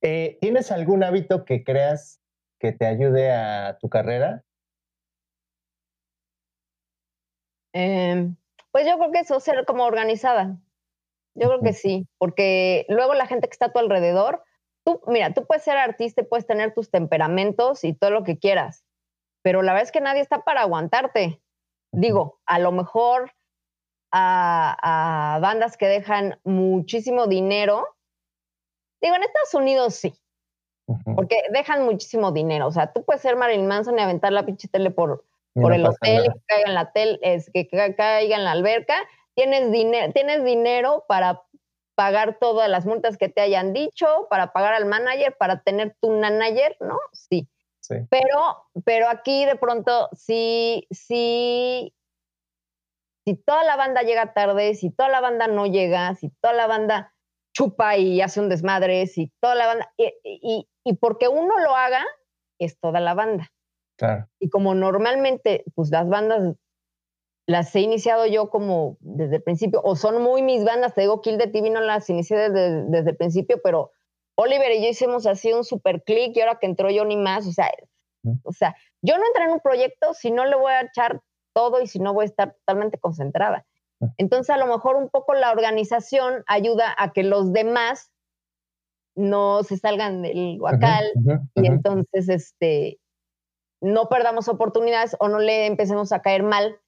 [0.01, 2.21] Eh, ¿Tienes algún hábito que creas
[2.59, 4.43] que te ayude a tu carrera?
[7.73, 8.35] Em,
[8.71, 10.57] pues yo creo que eso, ser como organizada.
[11.35, 14.43] Yo creo que sí, porque luego la gente que está a tu alrededor,
[14.83, 18.37] tú, mira, tú puedes ser artista y puedes tener tus temperamentos y todo lo que
[18.37, 18.83] quieras,
[19.41, 21.41] pero la verdad es que nadie está para aguantarte.
[21.91, 23.31] Digo, a lo mejor
[24.11, 27.87] a, a bandas que dejan muchísimo dinero,
[29.01, 30.13] digo, en Estados Unidos sí,
[31.15, 32.67] porque dejan muchísimo dinero.
[32.67, 35.25] O sea, tú puedes ser Marilyn Manson y aventar la pinche tele por,
[35.61, 38.95] por el hotel, que caiga en la tel, es, que caiga en la alberca,
[39.35, 41.43] tienes, dinero tienes dinero para
[41.95, 46.11] pagar todas las multas que te hayan dicho, para pagar al manager, para tener tu
[46.11, 46.97] manager, ¿no?
[47.11, 47.49] Sí.
[47.81, 47.95] sí.
[48.09, 51.93] Pero, pero aquí de pronto, sí, sí,
[53.25, 56.67] si toda la banda llega tarde, si toda la banda no llega, si toda la
[56.67, 57.13] banda
[57.53, 61.75] chupa y hace un desmadre, si toda la banda, y, y, y porque uno lo
[61.75, 62.05] haga,
[62.59, 63.51] es toda la banda.
[64.39, 66.55] Y como normalmente, pues las bandas
[67.49, 71.21] las he iniciado yo como desde el principio, o son muy mis bandas, te digo,
[71.21, 73.91] Kill the TV no las inicié desde, desde el principio, pero
[74.35, 77.47] Oliver y yo hicimos así un super click y ahora que entró yo ni más,
[77.47, 77.71] o sea,
[78.43, 81.21] o sea, yo no entré en un proyecto si no le voy a echar
[81.53, 83.65] todo y si no voy a estar totalmente concentrada.
[84.17, 88.11] Entonces, a lo mejor un poco la organización ayuda a que los demás
[89.15, 91.11] no se salgan del guacal
[91.55, 92.99] y entonces, este,
[93.81, 96.79] no perdamos oportunidades o no le empecemos a caer mal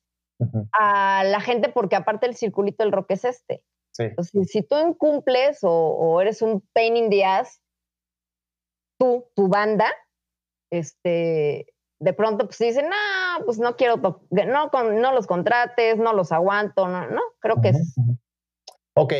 [0.73, 3.63] a la gente, porque aparte el circulito del rock es este.
[3.93, 7.61] si tú incumples o, eres un pain in the ass,
[8.99, 9.93] tú, tu banda,
[10.71, 11.67] este,
[11.99, 13.97] de pronto pues dicen, no, pues no quiero,
[14.31, 17.95] no, no los contrates, no los aguanto, no, no, creo que es.
[18.95, 19.13] Ok,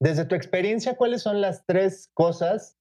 [0.00, 2.76] desde tu experiencia, ¿cuáles son las tres cosas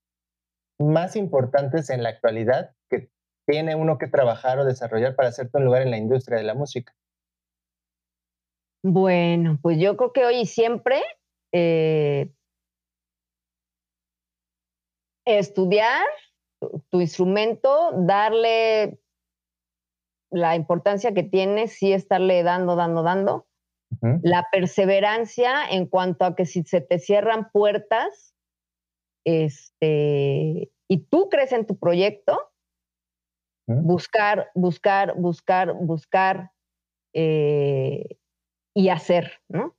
[0.80, 3.09] más importantes en la actualidad que
[3.47, 6.53] tiene uno que trabajar o desarrollar para hacerte un lugar en la industria de la
[6.53, 6.93] música?
[8.83, 11.01] Bueno, pues yo creo que hoy y siempre
[11.53, 12.31] eh,
[15.25, 16.05] estudiar
[16.89, 18.99] tu, instrumento, darle
[20.29, 23.47] la importancia que tiene, sí estarle dando, dando, dando.
[24.21, 28.35] La perseverancia en cuanto a que si se te cierran puertas,
[29.25, 32.46] este, y tú crees en tu proyecto,
[33.68, 36.52] buscar, buscar, buscar, buscar
[37.14, 38.18] eh,
[38.73, 39.76] y hacer, ¿no?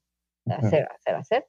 [0.46, 1.46] Hacer, hacer, hacer.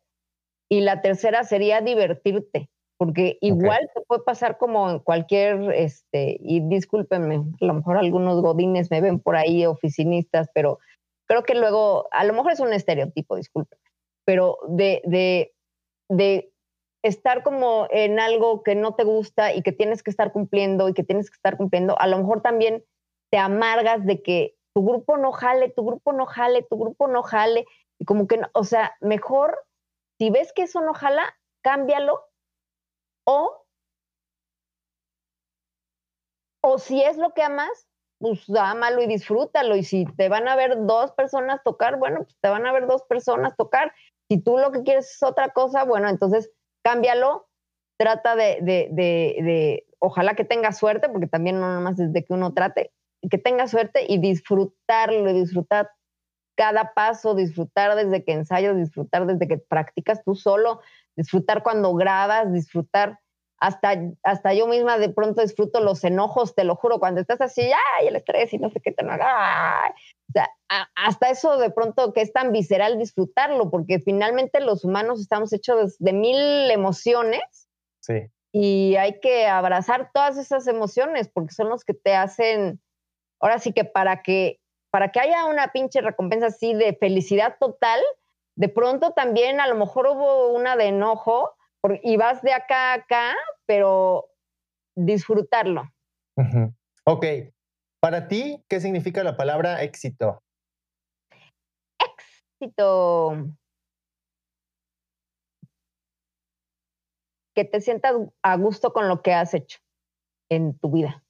[0.69, 6.61] Y la tercera sería divertirte, porque igual te puede pasar como en cualquier, este, y
[6.67, 10.79] discúlpenme, a lo mejor algunos godines me ven por ahí, oficinistas, pero
[11.27, 13.81] creo que luego, a lo mejor es un estereotipo, discúlpenme,
[14.25, 15.53] pero de, de,
[16.09, 16.51] de
[17.03, 20.93] estar como en algo que no te gusta y que tienes que estar cumpliendo y
[20.93, 22.83] que tienes que estar cumpliendo, a lo mejor también
[23.31, 27.23] te amargas de que tu grupo no jale, tu grupo no jale, tu grupo no
[27.23, 27.65] jale,
[27.99, 29.65] y como que, no, o sea, mejor,
[30.17, 32.21] si ves que eso no jala, cámbialo
[33.25, 33.65] o,
[36.63, 37.87] o si es lo que amas,
[38.19, 39.75] pues ámalo y disfrútalo.
[39.75, 42.87] Y si te van a ver dos personas tocar, bueno, pues te van a ver
[42.87, 43.93] dos personas tocar.
[44.29, 46.51] Si tú lo que quieres es otra cosa, bueno, entonces
[46.83, 47.47] cámbialo,
[47.97, 52.33] trata de, de, de, ojalá que tenga suerte, porque también no nomás es de que
[52.33, 52.91] uno trate,
[53.29, 55.89] que tenga suerte y disfrutarlo, disfrutar
[56.55, 60.81] cada paso, disfrutar desde que ensayas, disfrutar desde que practicas tú solo,
[61.15, 63.19] disfrutar cuando grabas, disfrutar
[63.59, 67.61] hasta, hasta yo misma de pronto disfruto los enojos, te lo juro, cuando estás así,
[67.61, 69.05] ay, el estrés y no sé qué te.
[69.05, 70.49] O sea,
[70.95, 75.97] hasta eso de pronto que es tan visceral disfrutarlo, porque finalmente los humanos estamos hechos
[75.99, 77.67] de mil emociones.
[77.99, 78.29] Sí.
[78.51, 82.81] Y hay que abrazar todas esas emociones porque son los que te hacen,
[83.39, 84.59] ahora sí que para que,
[84.89, 87.99] para que haya una pinche recompensa así de felicidad total,
[88.55, 91.55] de pronto también a lo mejor hubo una de enojo,
[92.01, 93.35] y vas de acá a acá,
[93.65, 94.29] pero
[94.95, 95.83] disfrutarlo.
[97.05, 97.25] Ok.
[98.01, 100.41] Para ti, ¿qué significa la palabra éxito?
[101.99, 103.55] Éxito.
[107.53, 109.79] Que te sientas a gusto con lo que has hecho
[110.49, 111.23] en tu vida.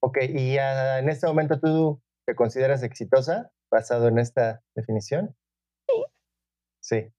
[0.00, 5.36] Ok, y en este momento tú te consideras exitosa basado en esta definición?
[5.88, 6.04] Sí.
[6.80, 7.12] Sí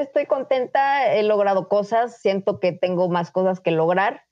[0.00, 4.24] estoy contenta, he logrado cosas, siento que tengo más cosas que lograr.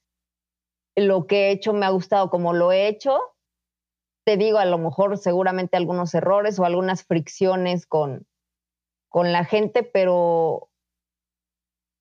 [0.96, 3.18] Lo que he hecho me ha gustado como lo he hecho.
[4.26, 8.26] Te digo, a lo mejor seguramente algunos errores o algunas fricciones con,
[9.08, 10.70] con la gente, pero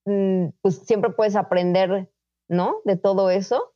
[0.05, 2.11] mm, pues siempre puedes aprender,
[2.49, 2.81] ¿no?
[2.83, 3.73] De todo eso.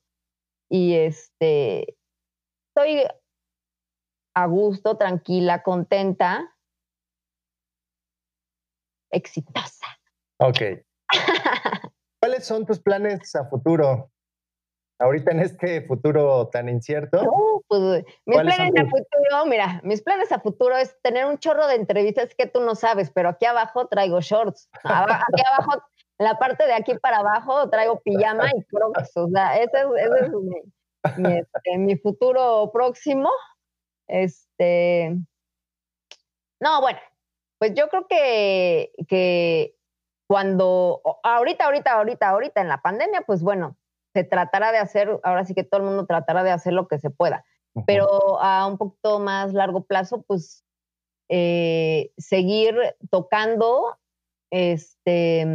[0.70, 1.98] Y este,
[2.70, 3.04] estoy
[4.36, 6.55] a gusto, tranquila, contenta
[9.16, 9.88] exitosa.
[10.40, 10.60] Ok.
[12.22, 14.12] ¿Cuáles son tus planes a futuro?
[15.00, 17.20] Ahorita en este futuro tan incierto.
[17.68, 21.76] pues mis planes a futuro, mira, mis planes a futuro es tener un chorro de
[21.76, 24.70] entrevistas que tú no sabes, pero aquí abajo traigo shorts.
[24.84, 25.84] Aquí abajo,
[26.18, 29.18] en la parte de aquí para abajo traigo pijama y crocs.
[29.18, 30.32] O sea, ese, es
[31.18, 33.30] mi, este, mi futuro próximo.
[34.08, 35.18] Este.
[36.62, 37.00] No, bueno,
[37.60, 39.76] pues yo creo que, que
[40.28, 43.78] cuando, ahorita, ahorita, ahorita, ahorita en la pandemia, pues bueno,
[44.14, 47.00] se tratará de hacer, ahora sí que todo el mundo tratará de hacer lo que
[47.00, 47.46] se pueda,
[47.86, 50.64] pero a un poquito más largo plazo, pues
[51.30, 52.76] eh, seguir
[53.10, 53.98] tocando,
[54.52, 55.46] este,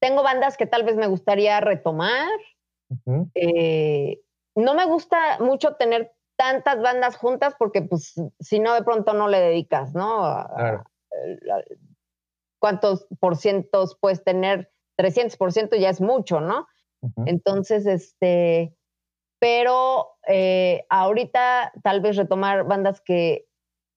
[0.00, 2.28] tengo bandas que tal vez me gustaría retomar.
[3.34, 4.20] Eh,
[4.54, 9.28] no me gusta mucho tener tantas bandas juntas porque pues si no de pronto no
[9.28, 10.46] le dedicas, ¿no?
[12.60, 14.72] ¿Cuántos por cientos puedes tener?
[14.98, 16.66] 300% ya es mucho, ¿no?
[17.26, 18.74] Entonces, este,
[19.38, 23.46] pero eh, ahorita tal vez retomar bandas que,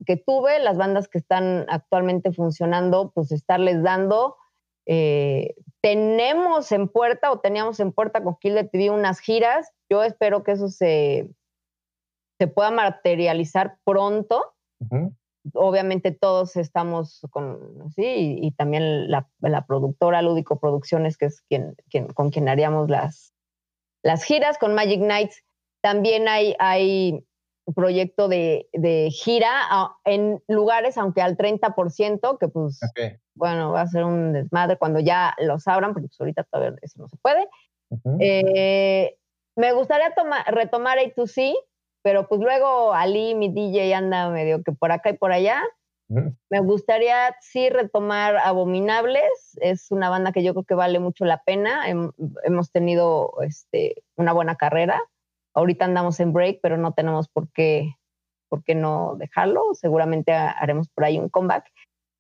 [0.06, 4.38] que, tuve, las bandas que están actualmente funcionando, pues estarles dando.
[4.86, 9.72] Eh, tenemos en puerta o teníamos en puerta con Kill TV unas giras.
[9.90, 11.28] Yo espero que eso se,
[12.42, 14.56] se pueda materializar pronto.
[15.54, 19.28] Obviamente todos estamos con, sí, y, también la,
[19.68, 23.36] productora Lúdico Producciones, que es quien, quien, con quien haríamos las,
[24.02, 25.44] las giras, con Magic Nights.
[25.84, 27.24] También hay, hay
[27.76, 28.68] proyecto de,
[29.12, 29.52] gira
[30.04, 32.80] en lugares, aunque al 30%, que pues
[33.36, 37.04] bueno, va a ser un desmadre cuando ya los abran, porque pues ahorita todavía eso
[37.04, 37.48] no se puede.
[38.20, 39.16] Eh,
[39.56, 40.12] me gustaría
[40.48, 41.54] retomar A2C,
[42.04, 45.64] pero pues luego Ali, mi DJ, anda medio que por acá y por allá.
[46.50, 49.58] Me gustaría sí retomar Abominables.
[49.62, 51.86] Es una banda que yo creo que vale mucho la pena.
[52.44, 55.02] hemos tenido este, una buena carrera.
[55.54, 57.96] Ahorita andamos en break, pero no tenemos por qué,
[58.50, 59.74] por qué no dejarlo.
[59.74, 61.72] Seguramente haremos por ahí un comeback.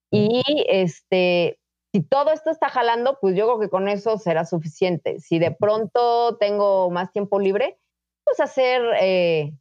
[0.09, 1.59] Y este,
[1.91, 5.19] si todo esto está jalando, pues yo creo que con eso será suficiente.
[5.19, 7.77] Si de pronto tengo más tiempo libre,
[8.23, 9.53] pues hacer eh,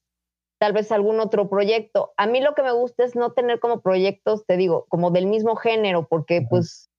[0.61, 2.13] tal vez algún otro proyecto.
[2.19, 5.27] A mí lo que me gusta es no tener como proyectos, te digo, como del
[5.27, 6.91] mismo género, porque pues,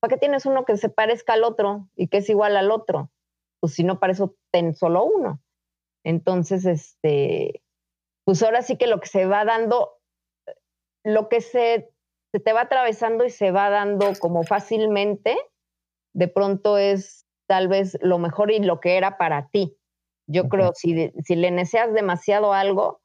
[0.00, 3.10] ¿para qué tienes uno que se parezca al otro y que es igual al otro?
[3.60, 5.40] Pues si no, para eso ten solo uno.
[6.04, 7.64] Entonces, este,
[8.24, 9.98] pues ahora sí que lo que se va dando,
[11.04, 11.92] lo que se,
[12.30, 15.36] se te va atravesando y se va dando como fácilmente,
[16.14, 19.76] de pronto es tal vez lo mejor y lo que era para ti.
[20.26, 23.00] Yo creo, si, si le deseas demasiado algo,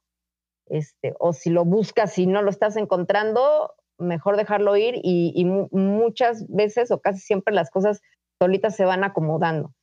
[0.70, 6.48] este, o si lo buscas y no lo estás encontrando, mejor dejarlo ir y, muchas
[6.50, 8.02] veces o casi siempre las cosas
[8.40, 9.74] solitas se van acomodando.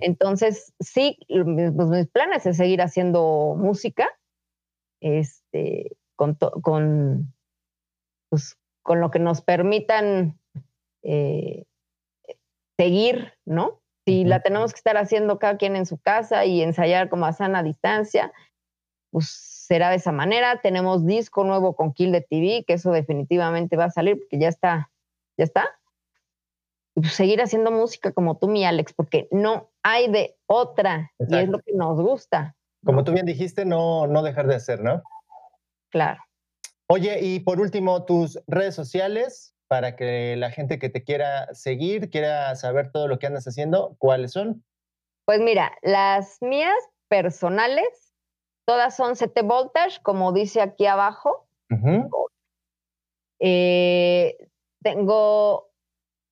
[0.00, 4.08] Entonces, sí, pues mis planes es seguir haciendo música,
[5.00, 7.32] este, con, con,
[8.28, 10.40] pues, con lo que nos permitan
[11.04, 11.66] eh,
[12.76, 13.80] seguir, ¿no?
[14.06, 17.32] Si la tenemos que estar haciendo cada quien en su casa y ensayar como a
[17.32, 18.32] sana distancia,
[19.10, 20.60] pues será de esa manera.
[20.60, 24.48] Tenemos disco nuevo con Kill de TV, que eso definitivamente va a salir porque ya
[24.48, 24.90] está,
[25.36, 25.68] ya está.
[26.96, 31.36] Y pues seguir haciendo música como tú, mi Alex, porque no hay de otra y
[31.36, 32.56] es lo que nos gusta.
[32.84, 35.02] Como tú bien dijiste, no, no dejar de hacer, ¿no?
[35.90, 36.20] Claro.
[36.88, 42.10] Oye, y por último, tus redes sociales, para que la gente que te quiera seguir,
[42.10, 44.64] quiera saber todo lo que andas haciendo, ¿cuáles son?
[45.26, 46.74] Pues mira, las mías
[47.06, 48.12] personales,
[48.66, 51.46] todas son 7 voltage, como dice aquí abajo.
[53.38, 54.36] Eh,
[54.82, 55.68] tengo,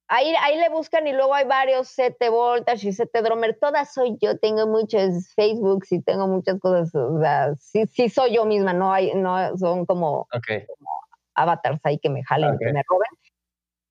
[0.09, 4.19] ahí, ahí le buscan y luego hay varios 7 voltage y 7 drummer, todas soy
[4.21, 8.73] yo, tengo muchos Facebooks y tengo muchas cosas, o sea, sí, sí soy yo misma,
[8.73, 10.27] no hay, no son como,
[11.37, 13.18] avatars ahí que me jalen, que me roben.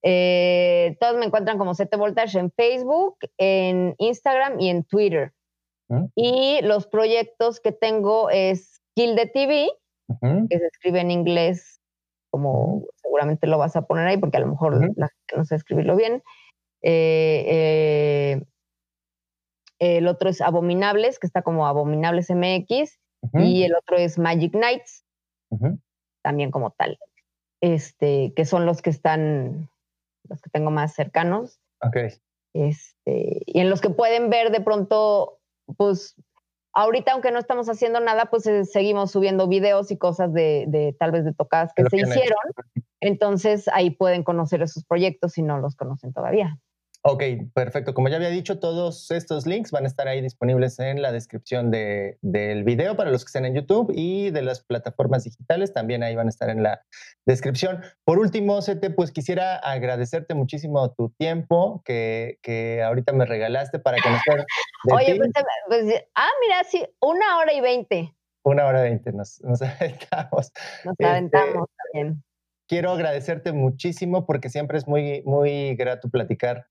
[0.04, 5.34] Eh, todos me encuentran como 7 Voltage en Facebook, en Instagram y en Twitter.
[6.16, 9.70] Y los proyectos que tengo es Kill the TV,
[10.50, 11.80] que se escribe en inglés,
[12.30, 15.56] como seguramente lo vas a poner ahí, porque a lo mejor la gente no sé
[15.56, 16.24] escribirlo bien.
[16.82, 18.46] Eh, eh,
[19.80, 23.00] el otro es Abominables, que está como Abominables MX,
[23.34, 25.06] y el otro es Magic Nights,
[26.22, 27.00] también como tal.
[27.62, 29.70] Este, que son los que están
[30.30, 31.60] los que tengo más cercanos.
[31.82, 31.98] Ok.
[32.54, 35.40] Este, y en los que pueden ver de pronto,
[35.78, 36.16] pues
[36.74, 40.96] ahorita aunque no estamos haciendo nada, pues eh, seguimos subiendo videos y cosas de, de
[40.98, 42.38] tal vez de tocadas que se hicieron.
[43.00, 46.60] Entonces ahí pueden conocer esos proyectos si no los conocen todavía.
[47.04, 47.94] Ok, perfecto.
[47.94, 51.72] Como ya había dicho, todos estos links van a estar ahí disponibles en la descripción
[51.72, 56.04] de, del video para los que estén en YouTube y de las plataformas digitales también
[56.04, 56.82] ahí van a estar en la
[57.26, 57.82] descripción.
[58.04, 63.98] Por último, Sete, pues quisiera agradecerte muchísimo tu tiempo que, que ahorita me regalaste para
[64.02, 64.46] conocer.
[64.92, 65.32] Oye, pues,
[65.68, 68.14] pues, ah, mira, sí, una hora y veinte.
[68.44, 70.52] Una hora y veinte, nos, nos aventamos.
[70.84, 72.24] Nos aventamos este, también.
[72.68, 76.68] Quiero agradecerte muchísimo porque siempre es muy, muy grato platicar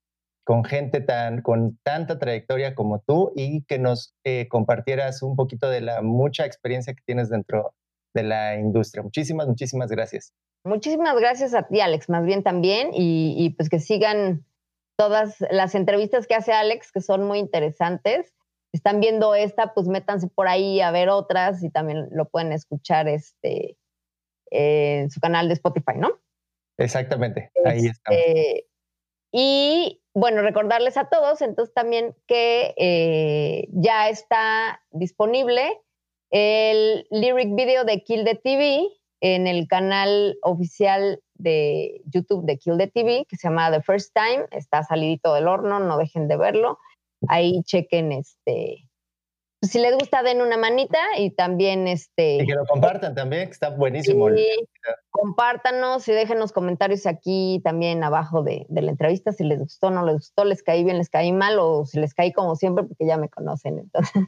[0.47, 5.69] con gente tan, con tanta trayectoria como tú y que nos eh, compartieras un poquito
[5.69, 7.75] de la mucha experiencia que tienes dentro
[8.15, 9.03] de la industria.
[9.03, 10.33] Muchísimas, muchísimas gracias.
[10.65, 14.47] Muchísimas gracias a ti, Alex, más bien también, y, pues que sigan
[14.97, 18.33] todas las entrevistas que hace Alex, que son muy interesantes.
[18.71, 22.53] Si están viendo esta, pues métanse por ahí a ver otras y también lo pueden
[22.53, 23.77] escuchar este,
[24.53, 26.21] en su canal de Spotify, ¿no?
[26.79, 27.87] Exactamente, ahí.
[27.87, 28.69] Este,
[29.33, 35.79] y bueno, recordarles a todos entonces también que eh, ya está disponible
[36.31, 38.89] el lyric video de Kill the TV
[39.21, 44.15] en el canal oficial de YouTube de Kill the TV que se llama The First
[44.15, 44.47] Time.
[44.53, 46.79] Está salidito del horno, no dejen de verlo.
[47.29, 48.86] Ahí chequen este
[49.63, 52.37] si les gusta, den una manita y también este.
[52.37, 54.29] Y que lo compartan también, que está buenísimo.
[54.31, 54.47] Sí,
[55.11, 60.17] compártanos y déjenos comentarios aquí también abajo de, la entrevista si les gustó, no les
[60.17, 63.17] gustó, les caí bien, les caí mal o si les caí como siempre porque ya
[63.17, 63.79] me conocen.
[63.79, 64.23] Entonces.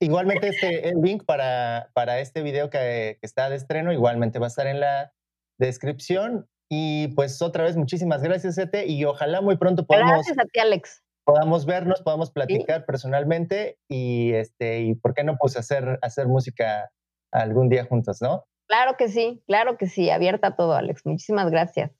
[0.00, 4.46] Igualmente este el link para, para este video que, que está de estreno igualmente va
[4.46, 5.12] a estar en la
[5.58, 10.12] descripción Y pues otra vez, muchísimas gracias, Ete, y ojalá muy pronto podamos...
[10.12, 11.03] Gracias a ti, Alex.
[11.24, 16.90] Podamos vernos, podamos platicar personalmente y, este, y por qué no pues hacer, hacer música
[17.32, 18.44] algún día juntos, ¿no?
[18.66, 21.04] Claro que sí, claro que sí, abierta todo, Alex.
[21.04, 21.90] Muchísimas gracias.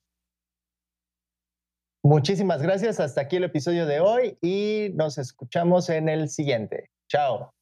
[2.03, 3.01] Muchísimas gracias.
[3.01, 6.91] Hasta aquí el episodio de hoy y nos escuchamos en el siguiente.
[7.09, 7.55] Chao.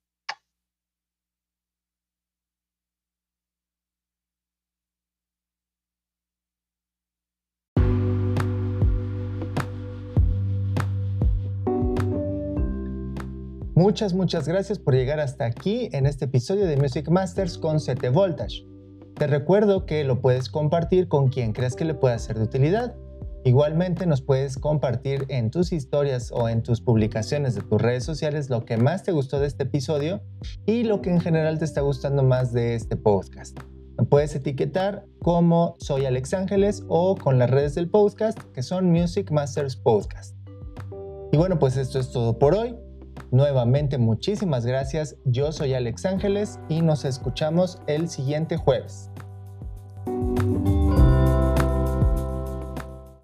[13.82, 18.10] Muchas, muchas gracias por llegar hasta aquí en este episodio de Music Masters con 7
[18.10, 18.64] Voltage.
[19.16, 22.94] Te recuerdo que lo puedes compartir con quien creas que le pueda ser de utilidad.
[23.44, 28.50] Igualmente nos puedes compartir en tus historias o en tus publicaciones de tus redes sociales
[28.50, 30.22] lo que más te gustó de este episodio
[30.64, 33.58] y lo que en general te está gustando más de este podcast.
[33.98, 38.92] Me puedes etiquetar como soy Alex Ángeles o con las redes del podcast que son
[38.92, 40.36] Music Masters Podcast.
[41.32, 42.76] Y bueno, pues esto es todo por hoy.
[43.30, 45.16] Nuevamente muchísimas gracias.
[45.24, 49.10] Yo soy Alex Ángeles y nos escuchamos el siguiente jueves.